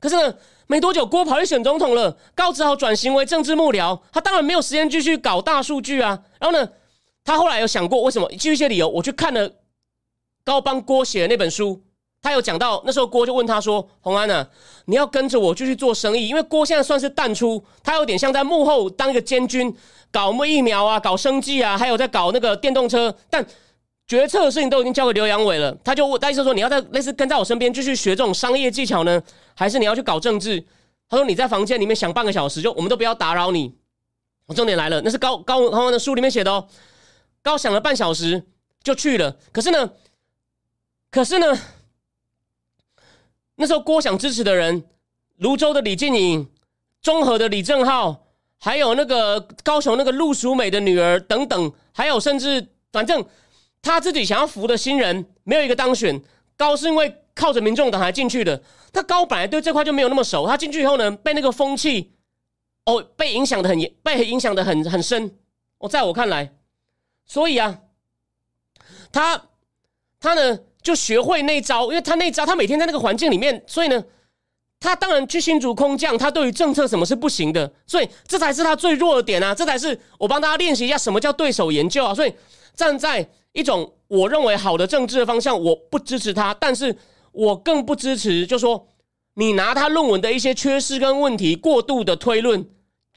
[0.00, 0.34] 可是呢，
[0.66, 6.20] 没多久郭跑去选总统了，高只好转型为政治幕僚，他当然没有时间继续搞大数据啊。
[6.40, 6.68] 然后呢，
[7.22, 9.52] 他后来有想过为什么，基于一些理由，我去看了
[10.44, 11.84] 高帮郭写的那本书。
[12.22, 14.46] 他有讲到，那时候郭就问他说：“洪安呐，
[14.84, 19.74] 你要跟着我继续做生意，因为郭现在算是淡出，他有点像在幕后当一个监军，
[20.12, 23.14] 搞什么疫苗啊，搞生计啊，还有在搞那个电动车。
[23.30, 23.42] 但
[24.06, 25.74] 决策的事情都已经交给刘阳伟了。
[25.82, 29.22] 他就问，意思说你要在类似跟在我身边继续学这种商业技巧呢，
[29.54, 30.62] 还是你要去搞政治？
[31.08, 33.74] 他说你在房间里面想半个小时，就我们都不要打扰你。
[34.54, 36.68] 重点来了，那是高高洪安的书里面写的哦。
[37.42, 38.44] 高想了半小时
[38.84, 39.90] 就去了，可是呢，
[41.10, 41.58] 可是呢。”
[43.60, 44.82] 那时候郭想支持的人，
[45.36, 46.50] 泸州的李静颖、
[47.02, 48.26] 中和的李正浩，
[48.58, 53.22] 还有那个高雄那个陆淑美的女儿等等，还有甚至反正
[53.82, 56.18] 他自己想要扶的新人，没有一个当选。
[56.56, 58.62] 高是因为靠着民众党才进去的，
[58.94, 62.12] 他高本来对这块就没有那么熟，他进去以后呢，被那个风气
[62.86, 65.36] 哦，被影响的很严，被影响的很很深。
[65.76, 66.54] 哦，在我看来，
[67.26, 67.78] 所以啊，
[69.12, 69.42] 他
[70.18, 70.60] 他呢？
[70.82, 74.02] 就学会那招，因为他那招，他每天在那个环境里面，所以呢，
[74.78, 79.54] 他当然去新竹空降，他对于政策什么是不行的，所以这才是他最弱的点啊！
[79.54, 82.14] 这才是我帮大家练习一下什么叫对手研究啊！
[82.14, 82.32] 所以
[82.74, 86.96] 站在一种我认为好的政治的方向，我不支持他，但是
[87.32, 88.88] 我更不支持，就说
[89.34, 92.66] 你拿他论文的一些缺失跟问题过度的推论，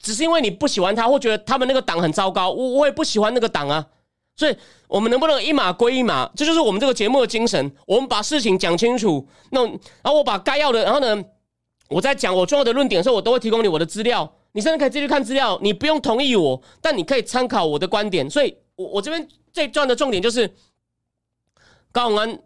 [0.02, 3.86] 只是因为你不喜欢他，或觉得他们那个党很糟糕，我我也不喜欢那个党啊。
[4.36, 4.56] 所以，
[4.94, 6.30] 我们能不能一码归一码？
[6.36, 7.72] 这就是我们这个节目的精神。
[7.84, 9.74] 我们把事情讲清楚，那然
[10.04, 11.20] 后我把该要的，然后呢，
[11.88, 14.32] 我在讲我重要的论点的时候，我都会提供你我的资料。
[14.52, 18.30] 你甚至可以继续看资料，你不用同意我，但你可以参考我的观点。
[18.30, 20.48] 所以，我我这边这段的重点就是，
[21.90, 22.38] 高永安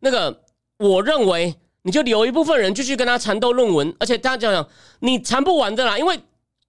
[0.00, 0.42] 那个，
[0.76, 4.68] 我认为你就留一部分人继续跟他缠斗论文，而且大家讲讲，
[4.98, 6.20] 你缠不完的啦，因为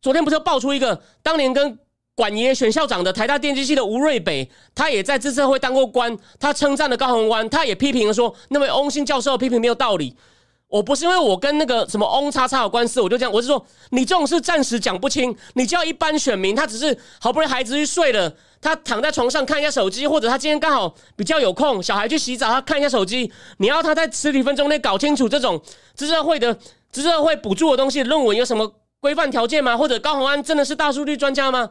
[0.02, 1.78] 昨天不是爆出一个当年跟
[2.20, 10.14] 管爷选校长的台大电机系的吴瑞北，他也在资策会当过官，他称赞了高鸿安，他也批评了说那位翁姓教授批评没有道理。
[10.68, 15.34] 我不是因为我跟那个什么翁叉叉有官司，我就这样，我是说，你这种事暂时讲不清。
[15.54, 23.32] 你叫一般选民，他只是好不容易孩子去睡了，他躺在床上看一下手机，或者他今天刚好比较有空，小孩去洗澡，他看一下手机。
[23.60, 25.62] 你要他在十几分钟内搞清楚这种
[25.96, 26.60] 知社会的
[26.92, 29.78] 知社会补助的东西论文有什么规范条件吗？
[29.78, 31.70] 或者高鸿安真的是大数据专家吗？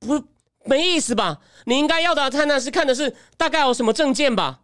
[0.00, 0.22] 不，
[0.64, 1.38] 没意思吧？
[1.66, 4.60] 你应该要的看的是看的是大概有什么证件吧？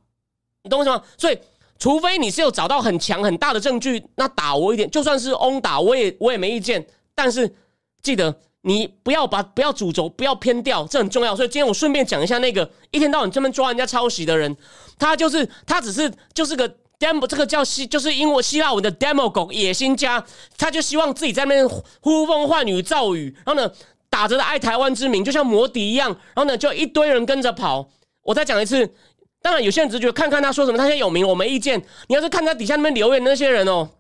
[0.63, 1.03] 你懂我什么？
[1.17, 1.39] 所以。
[1.77, 6.87] 除非你是有找到很强很大的证据，那打我一点，就算是殴打我也我也没意见。
[7.17, 7.53] 但是
[8.01, 11.35] 记得你不要把不要主轴不要偏掉，这很重要。
[11.35, 14.57] 所以今天我顺便讲一下那个一天到晚专门抓人家抄袭的人，
[14.97, 20.25] 他就是他只是就是个 demo，这个叫希就是英文希腊文的 demo 狗野心家，
[20.57, 21.69] 他就希望自己在那边
[22.01, 23.71] 呼风唤雨造雨，然后呢
[24.15, 27.91] 打着的爱台湾之名，就像魔笛一样，然后呢就一堆人跟着跑。
[28.23, 28.95] 我再讲一次。
[29.43, 31.85] 当然，有些人只觉得看看他说什么，他现在有名，我没意见。
[32.07, 33.91] 你要是看他底下那边留言那些人哦，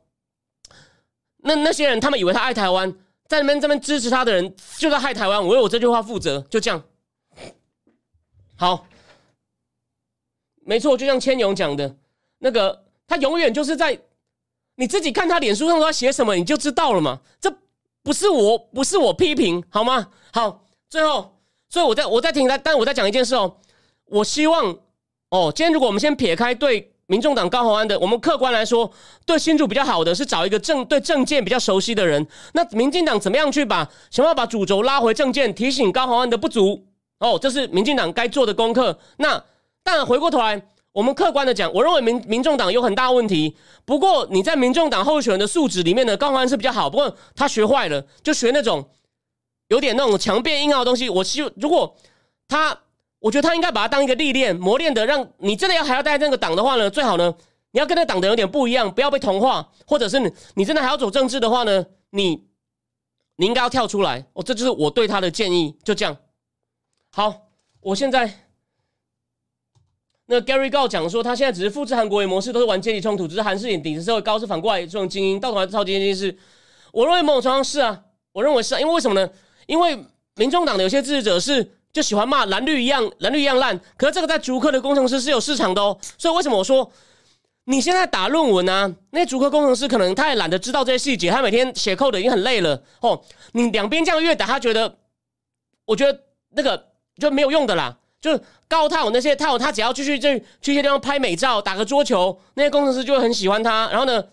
[1.39, 2.91] 那那些人他们以为他爱台湾，
[3.27, 6.83] 在那边这边支持他的人就在害台湾，我为我这句话负责，就这样。
[8.57, 8.87] 好，
[10.65, 11.97] 没错，就像千勇讲的，
[12.39, 13.99] 那个他永远就是在
[14.77, 17.21] 你自己看他脸书上都在写什么，你就知道了嘛。
[17.41, 17.55] 这
[18.05, 20.07] 不是我，不是我批评，好吗？
[20.33, 21.39] 好，最后，
[21.69, 23.57] 所以我在我在听他，但我在讲一件事哦，
[24.05, 24.77] 我希望。
[25.31, 28.89] 哦，今天如果我们先撇开对民众党高鸿安的，我们客观来说，
[29.27, 32.25] 对新主比较好的是找一个政对政见比较熟悉的人。
[32.53, 33.79] 那民进党怎么样去把
[34.11, 36.87] 想办法把主轴拉回政见，提醒高鸿安的不足？
[37.19, 38.97] 哦，这是民进党该做的功课。
[39.17, 39.43] 那
[39.83, 40.63] 当然回过头来，
[40.95, 43.55] 我们客观的讲，我认为民民众党有很大问题。
[43.85, 46.89] 不过你在民众党候选人的素质里面呢，高鸿安是比较好。
[46.89, 48.89] 不过他学坏了，就学那种
[49.69, 51.11] 有点那种强辩硬拗的东西。
[51.11, 51.95] 我希如果
[52.49, 52.81] 他。
[53.21, 57.35] 我觉得他应该把它当一个历练、磨练的，让你真的要还要待这个党的话呢，最好呢，
[57.71, 62.45] 你要跟那党的有点不一样，不要被同化，或者是你你真的还要走政治的话呢，你
[63.37, 64.27] 你应该要跳出来。
[64.35, 66.15] 哦，这就是我对他的建议，就这样。
[67.13, 67.49] 好，
[67.81, 68.44] 我现在
[70.27, 76.37] 那 Gary 告讲说，他现在只是复制韩国模式，都是玩阶级冲突，只是韩式演顶层社会，高是反过来这种精英，到头来超级精英是。
[76.93, 78.03] 我认为某种程度是啊，
[78.33, 79.31] 我认为是啊，因为为什么呢？
[79.67, 79.99] 因为
[80.37, 81.73] 民众党的有些支持者是。
[81.95, 83.81] 就喜欢骂蓝绿一样，蓝绿一样烂。
[83.97, 85.97] 可是这个在逐客的工程师是有市场的哦。
[86.19, 86.91] 所以为什么我说
[87.67, 88.93] 你现在打论文呢？
[89.11, 93.23] 那些逐客工程师可能他也懒得知道这些细节，他每天写 code 已经很累了哦。
[93.53, 94.97] 你两边这样越打，他觉得，
[95.85, 96.21] 我觉得
[96.57, 96.89] 那个
[97.21, 97.97] 就没有用的啦。
[98.21, 98.37] 就
[98.75, 103.89] 高套那些套，他只要继续去去一些地方拍美照、打个桌球，那些工程师就会很喜欢他。
[103.91, 104.25] 然后呢？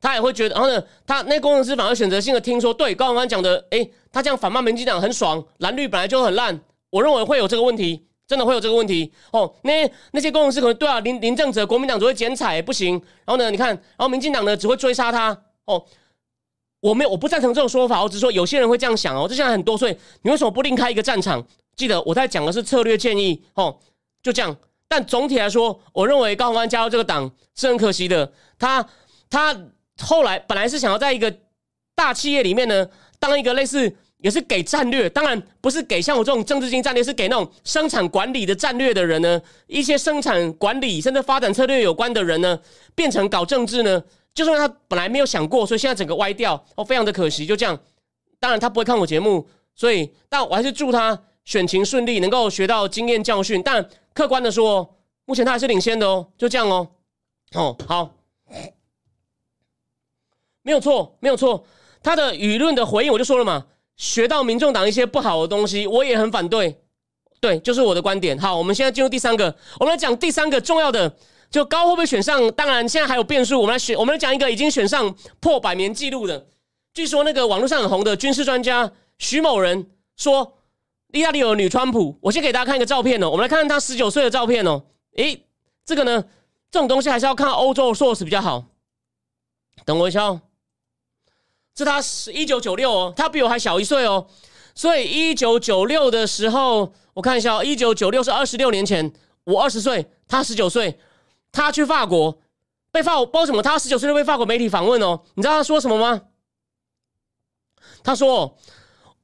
[0.00, 9.52] 他也会觉得，然后呢，他那工程师反而选择性的听说，对高永安讲的，诶，他这样反骂民进党很爽，蓝绿本来就很烂，我认为会有这个问题，真的会有这个问题哦。
[9.62, 12.92] 那那些工程师可能对啊，林林正哲国民党只会剪彩不行，
[13.24, 15.84] 然后呢，你看，然后民进党呢只会追杀他哦。
[16.80, 19.26] 我没有，我不赞成这种说法，我只是说有些人会这样想哦。
[19.28, 21.44] 这现在很多，所以你为什么不另开一个战场？
[21.78, 23.78] 记得我在讲的是策略建议哦，
[24.22, 24.54] 就这样。
[24.86, 28.86] 但总体来说，我认为高鸿安加入这个党是很可惜的，他
[29.30, 29.58] 他。
[30.00, 31.40] 后来本来是想要在一个
[31.96, 42.56] 大企业里面呢，当一个类似也是给战略，当然不是给像我这种政治性战略，是给那种生产管理的战略的人呢，一些生产管理甚至发展策略有关的人呢，
[42.94, 44.00] 变成搞政治呢，
[44.32, 47.76] 就是他本来没有想过，所以现在整个歪掉，哦，非常的可惜，就这样。
[48.38, 53.62] 当然他不会看我节目，所以但我还是祝他选情顺利，能够学到经验教训。
[53.62, 56.86] 但客观的说，目前他还是领先的哦，就这样哦，
[57.54, 58.10] 哦，好。
[60.60, 61.64] 没有错，没有错。
[62.02, 63.64] 他的舆论的回应，我就说了嘛，
[63.96, 66.82] 学到民众党一些不好的东西，我也很反对。
[67.40, 68.38] 对，就是我的观点。
[68.38, 71.16] 好，我们现在进入第三个，我们来讲第三个重要的，
[71.50, 72.46] 就高会不会选上？
[72.52, 73.58] 当然，现在还有变数。
[73.58, 76.46] 我们来选，我们来讲一个已经选上破百年纪录的。
[76.92, 79.88] 据说那个网络上很红的军事专家徐某人
[80.18, 80.57] 说，
[81.12, 82.18] 意大利有女川普。
[82.20, 84.84] 我先给大家看一个照片哦，我们来看看她十九岁的照片哦。
[85.16, 85.44] 诶，
[85.84, 86.24] 这个呢，
[86.70, 88.64] 这种东西还是要看欧洲 source 比较好。
[89.84, 90.42] 等我一下哦。
[91.76, 94.26] 是她是一九九六哦，她比我还小一岁哦，
[94.74, 99.12] 所以一九九六的时候，我看一下，一九九六是二十六年前，
[99.44, 100.98] 我二十岁，她十九岁，
[101.52, 102.40] 她去法国
[102.90, 106.22] 被法国，不知道什么，她十九岁就被法国媒体访问哦，你知道她说什么吗？
[108.02, 108.56] 她说：“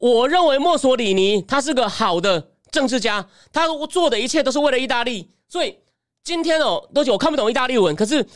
[0.05, 5.31] 我认为墨索里尼他是个好的政治家，他做的一切都是为了意大利。
[5.49, 5.79] 所以
[6.23, 8.27] 今天哦，都我看不懂意大利文，可是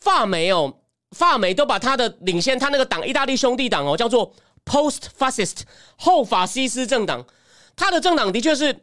[0.00, 0.70] 法媒哦，
[1.12, 4.30] 法媒都把他的领先他那个党意大利兄弟党哦，叫做
[4.66, 5.60] Post Fascist
[5.96, 7.24] 后法西斯政党。
[7.74, 8.78] 他的政党的确是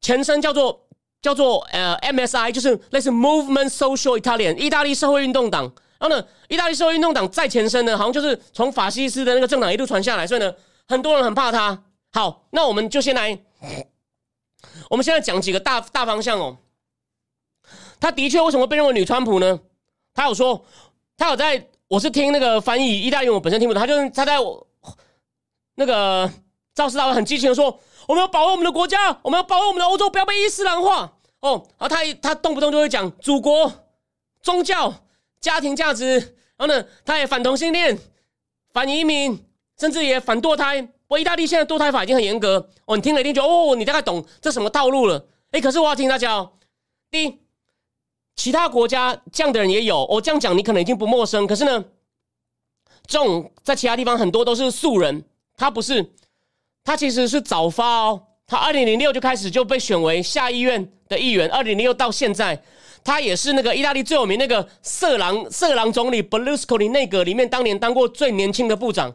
[0.00, 0.86] 前身叫做
[1.20, 10.50] 叫做呃 MSI，就是类似 Movement Social Italian 意大利社会运动党。”然后呢，意大利社会运动党再前身呢，好像就是从法西斯的那个政党一路传下来，所以呢，
[10.88, 11.84] 很多人很怕他。
[12.12, 13.38] 好，那我们就先来，
[14.90, 16.58] 我们现在讲几个大大方向哦。
[18.00, 19.60] 他的确为什么被认为女川普呢？
[20.12, 20.64] 他有说，
[21.16, 23.80] 他有在，我是听那个翻译意大利，我本身听不懂。
[23.80, 24.66] 他就是他在我
[25.76, 26.30] 那个
[26.74, 31.66] 赵世达很激情的说，我们要保卫我们的国家，我们要保卫我们的欧洲，不要被伊斯兰化哦。
[31.78, 33.72] 然后他他动不动就会讲祖国、
[34.42, 34.94] 宗教。
[35.40, 37.98] 家庭价值，然后呢，他也反同性恋、
[38.72, 39.44] 反移民，
[39.82, 40.88] 甚至也反堕胎。
[41.08, 45.26] 我意大利现在堕胎法已经很严格哦，你听了一定觉得哦，你大概懂这什么套路了。
[45.50, 46.52] 哎，可是我要听大家哦。
[47.10, 47.40] 第一，
[48.36, 51.48] 其他国家这样的人也有，我这样讲你可能已经不陌生。
[51.48, 51.84] 可是呢，
[53.08, 55.24] 这种在其他地方很多都是素人，
[55.56, 56.12] 他不是，
[56.84, 58.22] 他其实是早发哦。
[58.46, 62.62] 他二零零六就开始就被选为下议院的议员，二零零六到现在。
[63.02, 69.12] 他也是那个意大利最有名那个色狼色狼总理 Berlusconi 内阁里面当年当过最年轻的部长。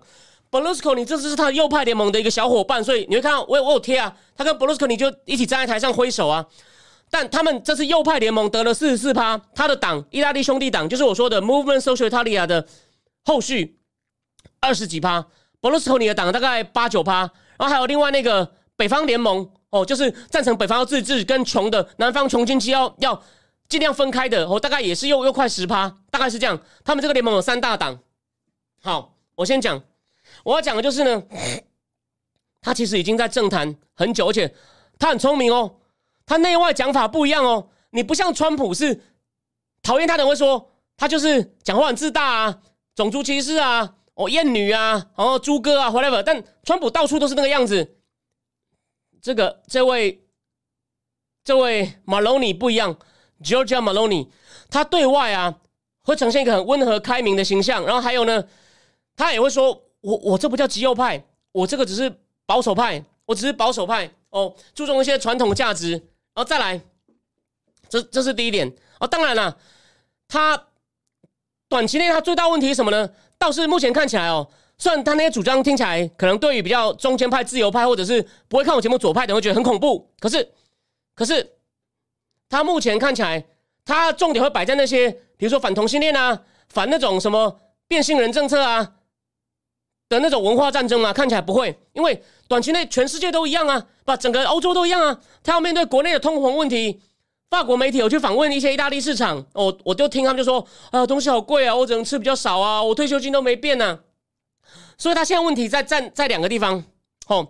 [0.50, 6.45] Berlusconi 这次是他右派联盟的一个小伙伴，所以你会看到我我有贴啊，他跟 Berlusconi 就一起站在台上挥手啊。
[7.10, 12.68] 但他们这次右派联盟得了四十四趴，他的党意大利兄弟党就是我说的 Movement Social Italia 的
[13.24, 13.80] 后续
[14.60, 15.26] 二十几趴
[15.62, 17.20] ，Berlusconi 的党大概八九趴，
[17.58, 23.22] 然后还有另外那个北方联盟哦，就是赞成北方要自治，跟穷的南方穷经济要要。
[23.70, 26.58] 尽量分开的，哦大概也是又又快十趴，大概是这样。
[26.86, 28.00] 他们这个联盟有三大党。
[28.82, 29.84] 好，我先讲，
[30.48, 31.22] 我要讲的就是呢，
[32.62, 34.56] 他其实已经在政坛很久，而且
[34.98, 35.76] 他很聪明哦。
[36.26, 37.68] 他内外讲法不一样哦。
[37.89, 39.02] 你不像川普是
[39.82, 42.62] 讨厌他的人会说他就是讲话很自大啊，
[42.95, 46.24] 种族歧视啊，哦厌女啊，然后猪哥啊，whatever。
[46.24, 47.98] 但川普到处都是那个样子。
[49.22, 50.26] 这个这位
[51.43, 52.98] 这位马龙尼不一样。
[53.43, 54.30] Georgia Maloney，
[54.70, 55.60] 他对外啊
[56.04, 58.45] 会呈现一个很温和开明的形象，然后还有呢，
[59.18, 62.12] 他也会说：“我我这不叫极右派，我这个只是
[62.45, 65.91] 保守派，我只是保守派哦，注重一些传统价值。”
[66.36, 66.80] 然后再来，
[67.89, 69.08] 这这是第一点哦。
[69.08, 69.58] 当然了，
[70.28, 70.68] 他
[71.68, 73.10] 短期内他最大问题是什么呢？
[73.38, 80.52] 倒是目前看起来哦，虽然他那些主张听起来可能对于比较中间派、自由派或者是不会看我节目左派的会觉得很恐怖，可是
[81.14, 81.54] 可是。
[82.50, 83.45] 他目前看起来，
[83.84, 88.93] 他重点会摆在那些，比如说反同性恋啊，反那种什么变性人政策啊
[90.10, 95.20] 的那种文化战争啊，看起来不会，因为短期内全世界都一样啊，把整个欧洲都一样啊。
[95.43, 96.99] 他要面对国内的通膨问题，
[97.49, 103.99] 法国媒体有去访问一些意大利市场，我我就听他们就说啊，东西好贵啊，我只能吃比较少啊，我退休金都没变呢。
[104.97, 106.84] 所以他现在问题在在在两个地方。
[107.28, 107.47] 哦，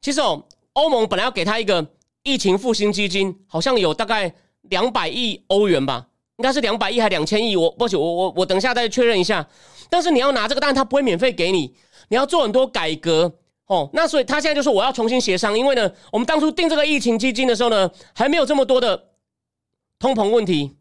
[0.00, 1.86] 其实哦，欧盟本来要给他一个。
[2.24, 9.44] 疫情复兴基金好像有大概两百亿欧元吧，应该是两百亿还两千亿，我不许我我我等一下再确认一下。
[9.90, 11.74] 但是你要拿这个，但他不会免费给你，
[12.12, 13.32] 你要做很多改革
[13.66, 13.88] 哦。
[13.94, 19.08] 那所以他现在就说我要重新协商，因为呢，我们当初定这个疫情基金的时候呢，还没有这么多的
[19.98, 20.76] 通膨问题。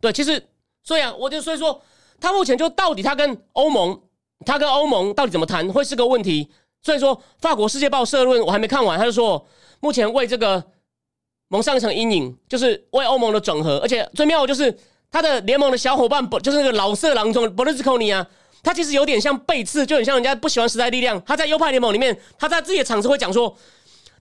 [0.00, 0.42] 对，其实
[0.82, 1.82] 所以啊，我就所以说，
[2.18, 4.00] 他目前就到底他跟欧盟，
[4.46, 6.48] 他跟欧盟到底怎么谈，会是个问题。
[6.82, 9.46] 所以说，法国《世界报》社论我还没看完，他就说。
[9.82, 10.62] 目前为这个
[11.48, 14.78] 蒙上一层阴影，就是为欧盟的整合，而且最妙的就是
[15.10, 18.26] 他的联盟的小伙伴，不就是那个老色狼中博利斯科尼啊？
[18.62, 21.22] 他其实有点像背刺，就很像人家不喜欢时代力量。
[21.24, 23.56] 他在优派联盟里面，他在自己的场子会讲说：“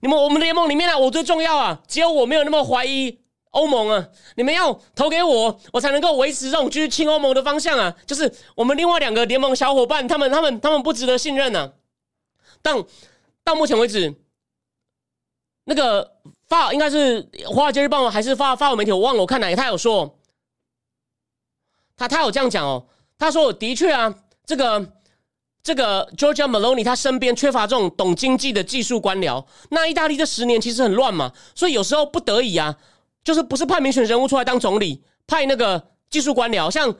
[0.01, 3.19] 你们我们联盟里面啊，我最重要啊，只有我没有那么怀疑
[3.51, 7.95] 欧盟啊，你们要投给我，我才能够维持这种就是亲欧盟的方向啊。
[8.05, 11.73] 就是我们另外两个联盟小伙伴，他们他们他们不值得信任呢。
[12.61, 12.83] 但
[13.43, 14.15] 到目前为止。
[15.65, 16.15] 那个
[16.47, 18.91] 发应该是《华尔街日报》还是发发文媒体？
[18.91, 20.17] 我忘了，我看哪个他有说，
[21.95, 22.87] 他他有这样讲哦。
[23.19, 24.15] 他说的确啊，
[24.49, 24.93] 这个
[25.61, 29.45] 这个 Georgia Maloney 他身边缺乏这种懂经济的技术官僚。
[29.69, 32.75] 那意大利这十年其实很乱嘛，所以有时候不得已啊，
[33.23, 36.71] 就是不是派民选人物出来当总理，派那个技术官僚。
[36.71, 36.95] 像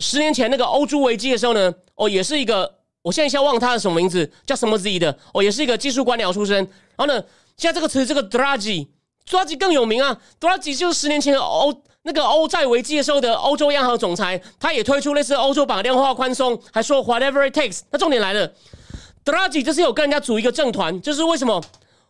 [0.00, 6.56] 十年前那个欧洲危机的时候呢，哦，也是一个，我现在一下忘他的什么名字，叫什么 Z 的，哦，也是一个技术官僚出身。
[6.96, 7.22] 然后呢？
[7.56, 11.72] 现在这个词，这个 Draghi，Draghi 更有名啊！Draghi 就是十年前的欧
[12.08, 17.82] 那个欧债危机的时候的欧洲央行总裁，他也推出类似欧洲版量化宽松，还说 whatever it takes。
[17.90, 18.50] 那重点来了，
[19.22, 21.62] 德拉吉这是有跟人家组一个政团，就是为什么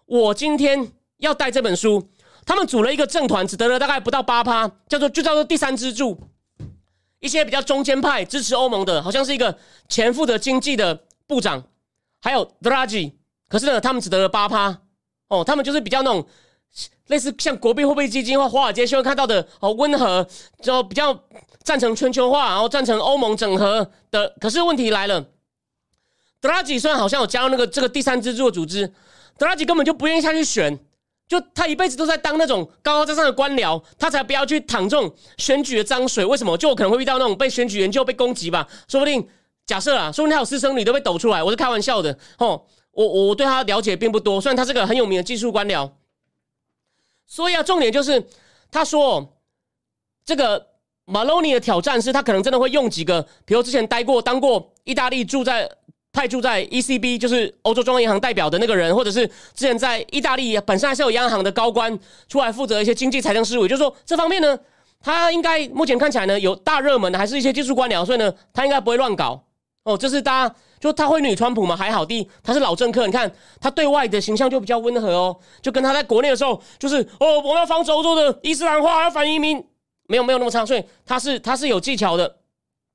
[0.07, 2.09] 我今天要带这本书？
[2.47, 6.17] 他们组了一个政团，只得了大概不到八趴，叫做就叫做第三支柱，
[7.19, 11.65] 一些比较中间派支持欧盟的，好像是一个前负责经济的部长，
[12.21, 13.19] 还有德拉吉，
[13.49, 14.79] 可是呢，他们只得了八趴。
[15.27, 16.25] 哦，他们就是比较那种。
[17.09, 20.27] 类似像国币货币基金或华尔街新闻看到的哦，温和
[20.62, 21.19] 就比较
[21.62, 24.35] 赞成全球化，然后赞成欧盟整合的。
[24.39, 25.25] 可是问题来了，
[26.41, 28.93] 德拉吉虽然好像有加入那个这个第三支柱组织，
[29.39, 30.79] 德拉吉根本就不愿意下去选，
[31.27, 36.23] 就他一辈子都在当那种高高在上的官僚，他才不要去淌这种选举的脏水。
[36.25, 36.59] 为什么？
[36.59, 38.69] 就我可能会遇到那种被选举研究被攻击吧？
[38.87, 39.27] 说不定
[39.64, 41.43] 假设啊，说不定他有私生女都被抖出来。
[41.43, 42.62] 我是开玩笑的哦，
[42.93, 45.91] 我我对他了解并不多，虽然他是个很有名的技术官僚。
[47.29, 48.26] 所以啊，重点就是
[48.70, 49.39] 他说，
[50.24, 50.66] 这个
[51.05, 55.70] 马洛尼的挑战是他可能真的会用几个，比如之前待过、当过意大利驻在
[56.11, 61.97] 派驻在 ECB，就是欧洲中央银行代表的那个人，或者是之前在意大利本身还是有央行的高官
[62.29, 64.59] 出来负责一些经济财政事务，也就是说这方面呢，
[64.99, 69.45] 他应该目前看起来呢有大热门的，还是一些技术官僚，所以呢，他应该不会乱搞
[69.85, 69.97] 哦。
[69.97, 70.55] 这是大家。
[70.81, 71.76] 就他会女川普吗？
[71.76, 79.64] 还好，地他是老政客，你看他对外的形象就比较温和哦，就跟他在国内的时候，就是哦，我们要防止欧洲的伊斯兰化，要反移民，
[80.07, 82.37] 没有没有那么差，所以他是 他是有技巧的。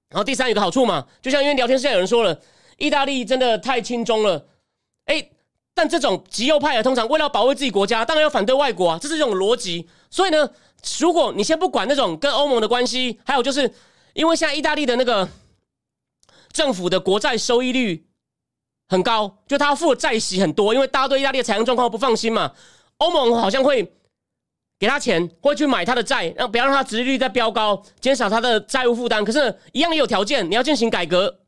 [0.10, 2.40] 然后第三有个好处嘛，就像因为聊天室有人说了，
[2.78, 4.46] 意大利真的太轻中了，
[5.06, 5.30] 哎，
[5.74, 9.88] 但这种极右派的通常为了保卫自己国家，当然要反对外国啊，这是一种逻辑。
[10.10, 10.50] 所以呢，
[11.00, 13.70] 如果你先不管那种跟欧盟的关系，还有就是
[14.14, 15.28] 因为现在意大利的那个。
[16.54, 18.08] 政府的国债收益率
[18.88, 22.54] 很高，就他付的债息很多，因为大家对意大利的财政状况不放心嘛。
[22.98, 23.92] 欧盟好像会
[24.80, 29.26] 给他钱，会去买他的债，让不要让他殖利率再飙高，减少他的债务负担。
[29.26, 31.40] 可是，一样也有条件，你要进行改革，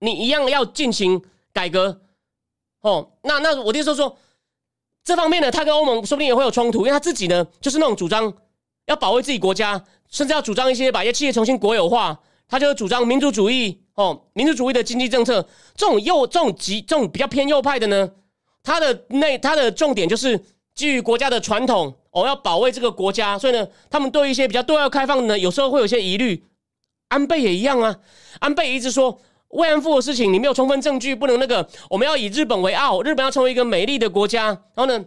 [0.00, 2.00] 你一样要进行改革。
[2.80, 4.16] 哦，那那我的意思说，
[5.04, 8.32] 这方面呢，他跟欧盟说不定也会有冲突，因为他自己呢，就是那种主张
[8.86, 12.18] 要保卫自己国家，甚至要主张一些把一些企业重新国有化。
[12.48, 15.46] 他就是主张民族主义哦，民主主义的经济政策。
[15.76, 18.10] 这种右、这种极、这种比较偏右派的呢，
[18.62, 20.40] 他的内他的重点就是
[20.74, 23.38] 基于国家的传统哦，要保卫这个国家。
[23.38, 26.44] 所以呢，他们对一些比较对外开放的呢，有时候会有些疑虑。
[27.08, 27.96] 安倍也一样啊，
[28.40, 34.46] 安倍一直说慰安妇的事情，你没有充分证据，不能那个，我们要以日本为傲，日本要成为一个美丽的国家。
[34.46, 35.04] 然后呢？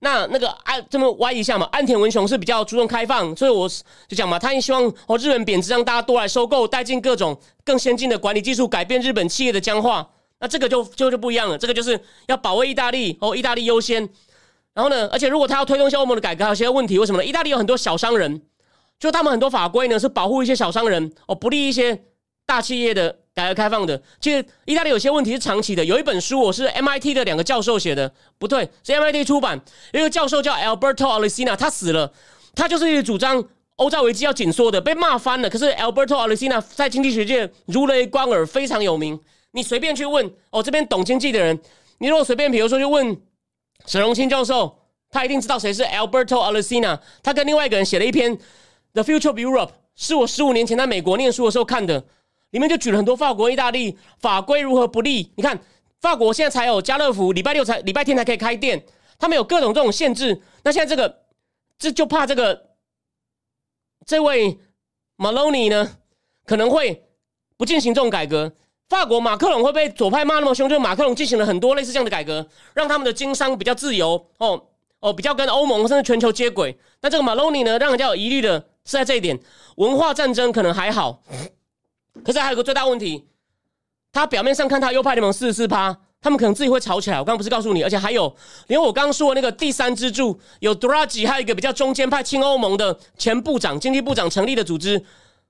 [0.00, 1.68] 那那个安这么歪一下嘛？
[1.72, 3.68] 安田文雄是比较注重开放，所以我
[4.06, 10.08] 就讲嘛，他也希望哦日本贬值，让大家多来收购，带进各种更先进的管理技术，改变日本企业的僵化。
[10.40, 14.08] 那这个就就就不一样了，这个就是要保卫意大利哦，意大利优先。
[14.72, 17.24] 然后呢，而且如果他要推动一些欧盟的改革，有些问题，为什么呢？
[17.24, 18.40] 意大利有很多小商人，
[19.00, 22.04] 就他们很多法规呢是保护一些小商人哦，不利一些
[22.48, 23.14] 大企业的。
[23.34, 25.84] 改革开放的，其实意大利有些问题是长期的。
[25.84, 29.60] 有一本书，我是 MIT 的两个教授写的，不对，是 MIT 出版。
[29.92, 32.12] 一个教授叫 Alberto Alessina，他死了，
[32.56, 33.44] 他就是一个主张
[33.76, 35.48] 欧债危机要紧缩的，被骂翻了。
[35.48, 39.20] 可是 Alberto Alessina 在经济学界如雷贯耳，非常有名。
[39.52, 41.56] 你随便去问哦，这边懂经济的人，
[41.98, 43.16] 你如果随便，比如说去问
[43.86, 44.76] 沈荣清教授，
[45.12, 46.98] 他一定知道谁是 Alberto Alessina。
[47.22, 48.36] 他跟另外一个人写了一篇
[48.94, 52.02] 《The Future of Europe》，是我十五年前在美国念书的时候看的。
[52.50, 55.30] 里面就举了很多法国、意大利法规如何不利。
[55.36, 55.58] 你看，
[56.00, 58.84] 法国现在才有家乐福，礼拜六才、礼拜天才可以开店，
[59.18, 60.40] 他们有各种这种限制。
[60.62, 61.22] 那现在这个，
[61.78, 62.70] 这就怕这个
[64.06, 64.58] 这位
[65.16, 65.96] Maloney 呢，
[66.46, 67.04] 可能会
[67.56, 68.52] 不进行这种改革。
[68.88, 74.64] 法国马克龙会被左派骂那么凶，就是马克龙进行了很多类似这样的改革，让他们的经商比较自由哦
[75.00, 76.78] 哦，比较跟欧盟甚至全球接轨。
[77.02, 79.38] 那这个 Maloney 呢，让人家有疑虑的是在这一点，
[79.76, 81.22] 文化战争可能还好。
[82.24, 83.24] 可是还有个最大问题，
[84.12, 87.18] 他表面上看他右派联盟四十四趴，他们可能自己会吵起来。
[87.18, 88.34] 我刚刚不是告诉你，而且还有，
[88.66, 95.02] 连我刚刚说的那个第三支柱有 Draghi，还有一个比较中间派亲欧盟的前部长、经济部长成立的组织，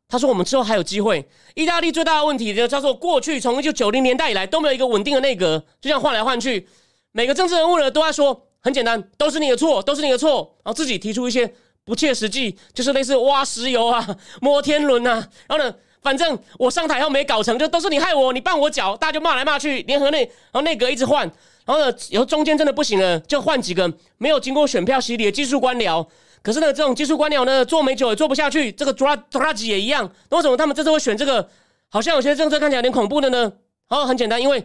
[0.09, 1.29] 他说我们之后还有机会。
[1.55, 6.69] 意大利最大的问题就叫做过去从一九九零年代以来都没有一个稳定的内阁，就这样换来换去，
[7.13, 11.53] 每个政治人物呢都在说很简单，都是你的错，都是你的错，然后自己提出一些
[11.85, 14.07] 不切实际，就是类似挖石油啊、
[14.41, 15.75] 摸天轮啊，然后呢。
[16.01, 21.31] 反正我上台后没搞成就都是你害我，你绊我脚，大家就骂来骂去，联合内，然后内阁一直换，
[21.65, 26.07] 然后呢，以后中间真的不行了，就换几个没有经过选票洗礼的技术官僚。
[26.43, 28.71] 可是呢，这种技术官僚呢，做没久也做不下去。
[28.73, 30.11] 这个德拉德拉吉也一样。
[30.31, 31.49] 那为什么他们这次会选这个？
[31.89, 33.53] 好像有些政策看起来有点恐怖的呢？
[33.89, 34.65] 好，很简单，因为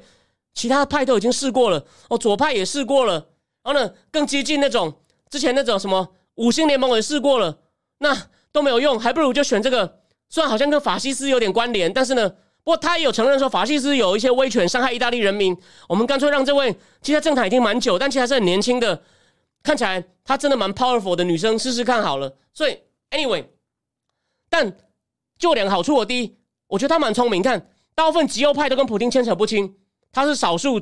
[0.53, 3.13] 其他派都已经试过了，哦，左派也试过了，
[3.63, 4.93] 然后呢，更激进那种，
[5.29, 7.57] 之前那种什么五星联盟也试过了，
[7.97, 8.15] 那。
[8.53, 10.01] 都没有用，还不如就选这个。
[10.33, 12.27] 虽然好像跟法西斯有点关联，但是呢，
[12.63, 15.55] 不过他也有承认说法西斯有一些威权伤害意大利人民。
[15.87, 18.99] 我们干脆让这位其实政坛已经蛮久，但其实还是很年轻的，
[19.61, 22.35] 看起来她真的蛮 powerful 的女生试试看好了。
[22.51, 22.75] 所以
[23.11, 23.45] anyway，
[24.49, 24.75] 但
[25.37, 27.43] 就两个好处，我第一，我觉得她蛮聪明。
[27.43, 29.75] 看，大部分极右派都跟普京牵扯不清，
[30.11, 30.81] 她是少数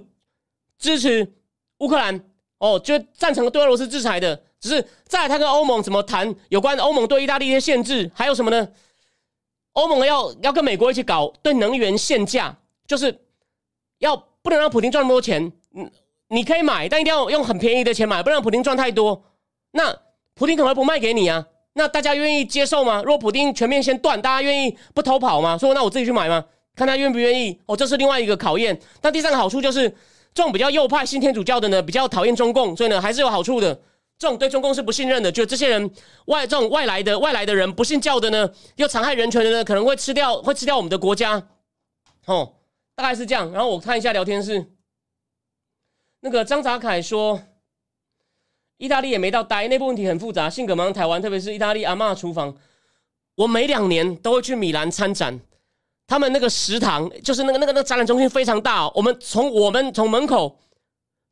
[0.80, 1.30] 支持
[1.80, 2.24] 乌克兰
[2.60, 4.44] 哦，就赞成对俄罗斯制裁的。
[4.62, 8.66] 只是在他跟欧盟怎么谈有关欧盟对意大利一些限制，还有什么呢？
[9.74, 12.56] 欧盟要要跟美国一起搞对能源限价，
[12.86, 13.20] 就是
[14.00, 15.52] 要不能让普京赚那么多钱。
[15.76, 15.90] 嗯，
[16.28, 19.24] 你可以买，但一定要用很便宜的钱买，不让普京赚太多。
[19.72, 19.96] 那
[20.36, 21.46] 普京可能会不卖给你啊？
[21.74, 23.02] 那大家愿意接受吗？
[23.06, 25.58] 如果普京全面先断，大家愿意不偷跑吗？
[25.58, 26.44] 说那我自己去买吗？
[26.76, 27.58] 看他愿不愿意。
[27.66, 28.78] 哦，这是另外一个考验。
[29.00, 29.90] 但第三个好处就是，
[30.34, 33.80] 这种比较右派新天主教的呢，比较讨厌中共，所以呢还是有好处的。
[34.22, 35.92] 这种对中共是不信任的，就这些人
[36.26, 41.42] 外这种外来的外来的人不信教的呢，又残害人权的呢，可能会吃掉会吃掉我们的国家，
[42.28, 42.54] 哦，
[42.94, 43.52] 大概是这样。
[43.52, 44.64] 然后我看一下聊天室，
[46.20, 47.42] 那个张泽凯说，
[48.78, 52.56] 意大利也没到呆，内部问题很复杂，性格蛮台湾，特别是意大利阿妈厨房。
[53.34, 55.40] 我每两年都会去米兰参展，
[56.06, 60.60] 他们那个食堂就是那个那个那个展览中心非常大，我们从我们从门口。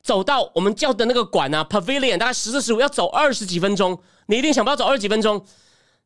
[0.01, 3.99] 走到我们叫的那个馆啊，Pavilion，大概十四十五，要走二十几分钟。
[4.27, 5.45] 你一定想不到走二十几分钟。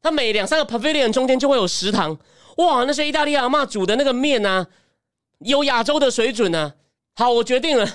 [0.02, 2.18] 它每两三个 Pavilion 中间就会有食堂，
[2.58, 4.68] 哇，那些意大利阿妈煮的那个面啊，
[5.40, 6.74] 有亚洲的水准呢。
[7.16, 7.88] 好，我决定了，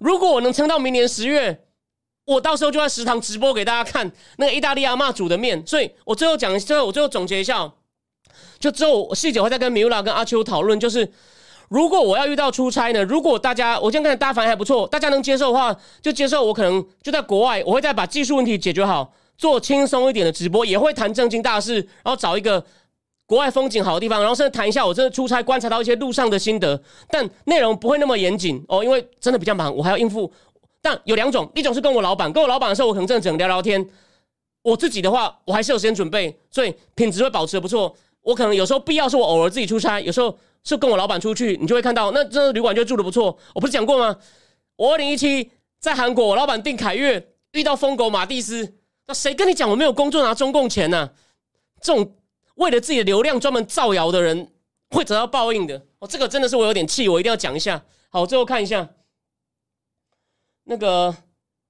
[0.00, 1.64] 如果我能撑到明年十月，
[2.24, 5.64] 我到时候就在食堂直播给大家看那个意大利阿妈煮的面。
[5.66, 7.72] 所以我最后讲，最后我最后总结一下，
[8.58, 11.12] 就之后细节会再跟米拉跟阿秋讨论，就是。
[11.72, 13.02] 如果我要遇到出差呢？
[13.02, 16.44] 如果大家我今天看大家反应还不错，大家能接受的话就接受。
[16.44, 22.62] 我可能就在国外，我会再把技术问题解决好，做轻松一点的直播，也会谈正经大事，然后找一个
[23.24, 26.78] 国外风景好的地方，然后甚至谈一下我真的出差观察到一些路上的心得。
[27.08, 30.30] 但内容不会那么严谨哦，因为真的比较忙，我还要应付。
[30.82, 33.82] 但有两种，一种是跟我老板，跟我老板的时候，我可能真的只能聊聊天。
[34.60, 37.96] 我自己的话，我还是有时间准备，所以品质会保持的不错。
[38.20, 40.36] 我可能有时候必要是我偶尔自己出差，有时候。
[40.64, 43.36] 是跟我老板出去，你就会看到那这旅馆就住的不错。
[43.54, 44.16] 我不是讲过吗？
[44.76, 45.50] 我二零一七
[45.80, 48.74] 在韩国，我老板订凯悦，遇到疯狗马蒂斯，
[49.06, 51.10] 那谁跟你讲我没有工作拿中共钱呢？
[51.80, 52.16] 这种
[52.54, 54.52] 为了自己的流量专门造谣的人
[54.90, 55.84] 会得到报应的。
[55.98, 57.84] 哦，这个真的是我有点气，我一定要讲一下。
[58.08, 58.88] 好，最后看一下
[60.64, 61.14] 那个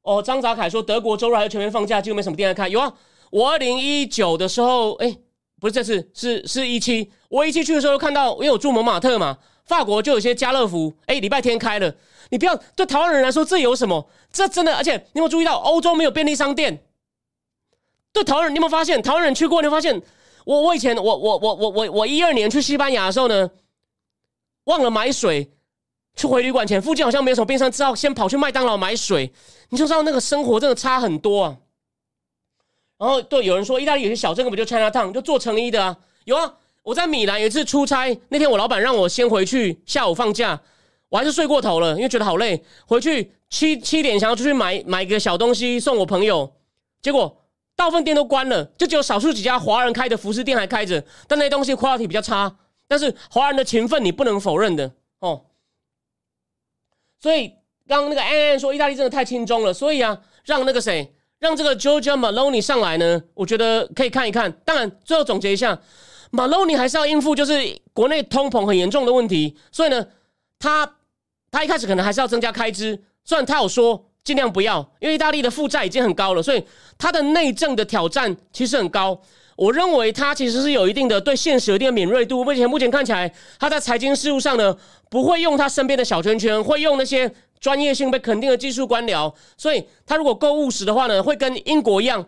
[0.02, 2.68] 哦，张泽凯说德国周日还是全面放假，几乎没什么店在开。
[2.68, 2.94] 有啊，
[3.30, 5.16] 我二零一九的时候，哎。
[5.60, 7.12] 不是这次，是是一期。
[7.32, 11.94] 我一进去的时候看到，因为我住蒙马特嘛，法国就有些家乐福，哎，礼拜天开了。
[12.28, 14.06] 你不要对台湾人来说，这有什么？
[14.30, 16.84] 这真的，而且你有没有注意到，欧洲没有便利商店？
[18.12, 19.00] 对台湾人，你有没有发现？
[19.00, 20.02] 台湾人去过，你发现
[20.44, 23.50] 我我以前我我我我我我一二年去西班牙的时候呢，
[24.64, 25.50] 忘了买水，
[26.14, 29.32] 去回旅馆前附近好像没有什么便利商店，只好先跑去麦当劳买水。
[29.70, 31.56] 你就知道那个生活真的差很多啊。
[32.98, 35.96] 然后对有人说，意大利有些小镇根本就 China Town，就做成衣的啊。
[36.24, 40.60] 有啊，我在米兰有一次出差，那天我老板让我先回去，下午放假，
[41.08, 42.62] 我还是睡过头了，因为觉得好累。
[42.86, 46.52] 回去七七点想要出去买买个小东西送我朋友，
[47.00, 47.36] 结果
[47.76, 52.56] 大部分店都关了，就只有少数几家华人开的服饰店还开着，但那东西 quality 比较差。
[52.88, 55.46] 但是华人的勤奋你不能否认的哦。
[57.20, 57.48] 所以
[57.86, 61.14] 刚刚那个安安说，意大利真的太轻中了，所以啊，让那个谁。
[61.38, 64.52] 让这个 Georgia Maloney 上来呢，我觉得可以看一看。
[64.64, 65.76] 当然，最后总结一下
[66.32, 67.52] 马龙尼还是要应付就是
[67.92, 70.04] 国内通膨很严重的问题，所以呢，
[70.58, 70.96] 他
[71.50, 73.00] 他一开始可能还是要增加开支。
[73.22, 76.64] 虽然他有说尽量不要，因为意大利的负债已经很高了，所以
[76.96, 79.20] 他的内政的挑战其实很高。
[79.56, 82.42] 我认为他其实是有一定的对现实有一定的敏锐度。
[82.42, 84.76] 目前目前看起来，他在财经事务上呢，
[85.10, 87.32] 不会用他身边的小圈圈，会用那些。
[87.60, 92.26] 专业性被肯定的技术官僚，所以他如果够务实的话呢，会跟英国一样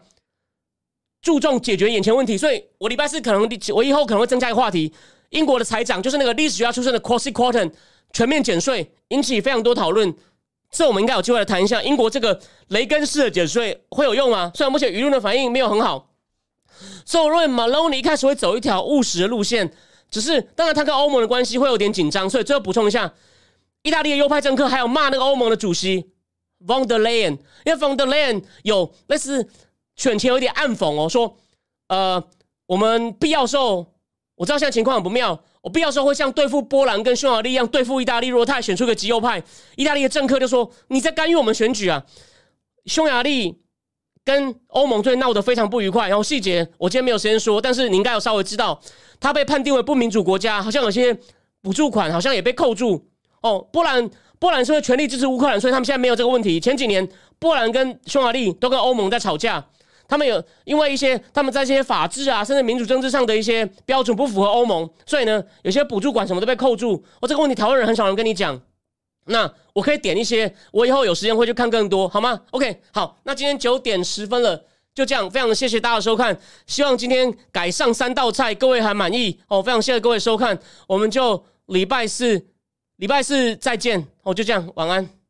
[1.25, 2.39] 注重解决眼前问题。
[2.39, 4.93] 所以我礼拜四可能我以后可能会增加一个话题：
[5.31, 7.73] 英国的财长就是那个历史学家出身的 Crossy Quarton
[8.13, 10.15] 全面减税，引起非常多讨论。
[10.71, 12.39] 这我们应该有机会来谈一下，英国这个
[12.69, 14.53] 雷根式的减税会有用吗？
[14.55, 16.11] 虽然目前舆论的反应没有很好。
[17.05, 19.73] 所以我认为 Maloney 一开始会走一条务实的路线，
[20.11, 22.29] 只是当然他跟欧盟的关系会有点紧张。
[22.29, 23.13] 所以最后补充一下。
[23.83, 26.11] 意大利的右派政客还有骂那个欧盟的主席
[26.67, 27.33] von der Leyen，
[27.67, 29.47] 因为 von der Leyen 有类似
[29.97, 31.37] 选前有点暗讽哦，说
[31.89, 32.23] 呃，
[32.67, 33.87] 我们必要时候，
[34.37, 38.29] 我知道现在情况很不妙，我必要时候会像对付波兰跟匈牙利一样对付意大利。
[38.29, 39.43] 如果他选出个极右派，
[39.77, 42.05] 意大利的政客就说你在干预我们选举啊。
[42.87, 43.63] 匈牙利
[44.25, 48.81] 跟欧盟最近闹得非常不愉快，然后细节我今天没有时间说，但是你应该有稍微知道，
[49.21, 51.17] 他被判定为不民主国家，好像有些
[51.63, 53.07] 补助款好像也被扣住
[53.43, 53.61] 哦。
[53.73, 56.59] 波兰波兰是会全力支持乌克兰，所以他们现在没有这个问题。
[56.59, 57.07] 前几年
[57.39, 59.65] 波兰跟匈牙利都跟欧盟在吵架，
[60.07, 67.03] 他们有因为一些他们在这些法治啊，甚至民主政治上的一些标准不符合欧盟，所以呢，有些补助款什么都被扣住。
[67.21, 68.61] 哦，这个问题台湾人很少人跟你讲。
[69.27, 74.65] 那我可以点一些，我以后有时间会去看更多，好吗？OK，好，那今天九点十分了，
[74.95, 82.47] 就这样，非常的谢谢大家的收看，希望今天改上三道菜，各位还满意哦，非常谢谢各位收看，我们就礼拜四
[82.97, 85.24] 礼拜四再见，哦，就这样，晚安。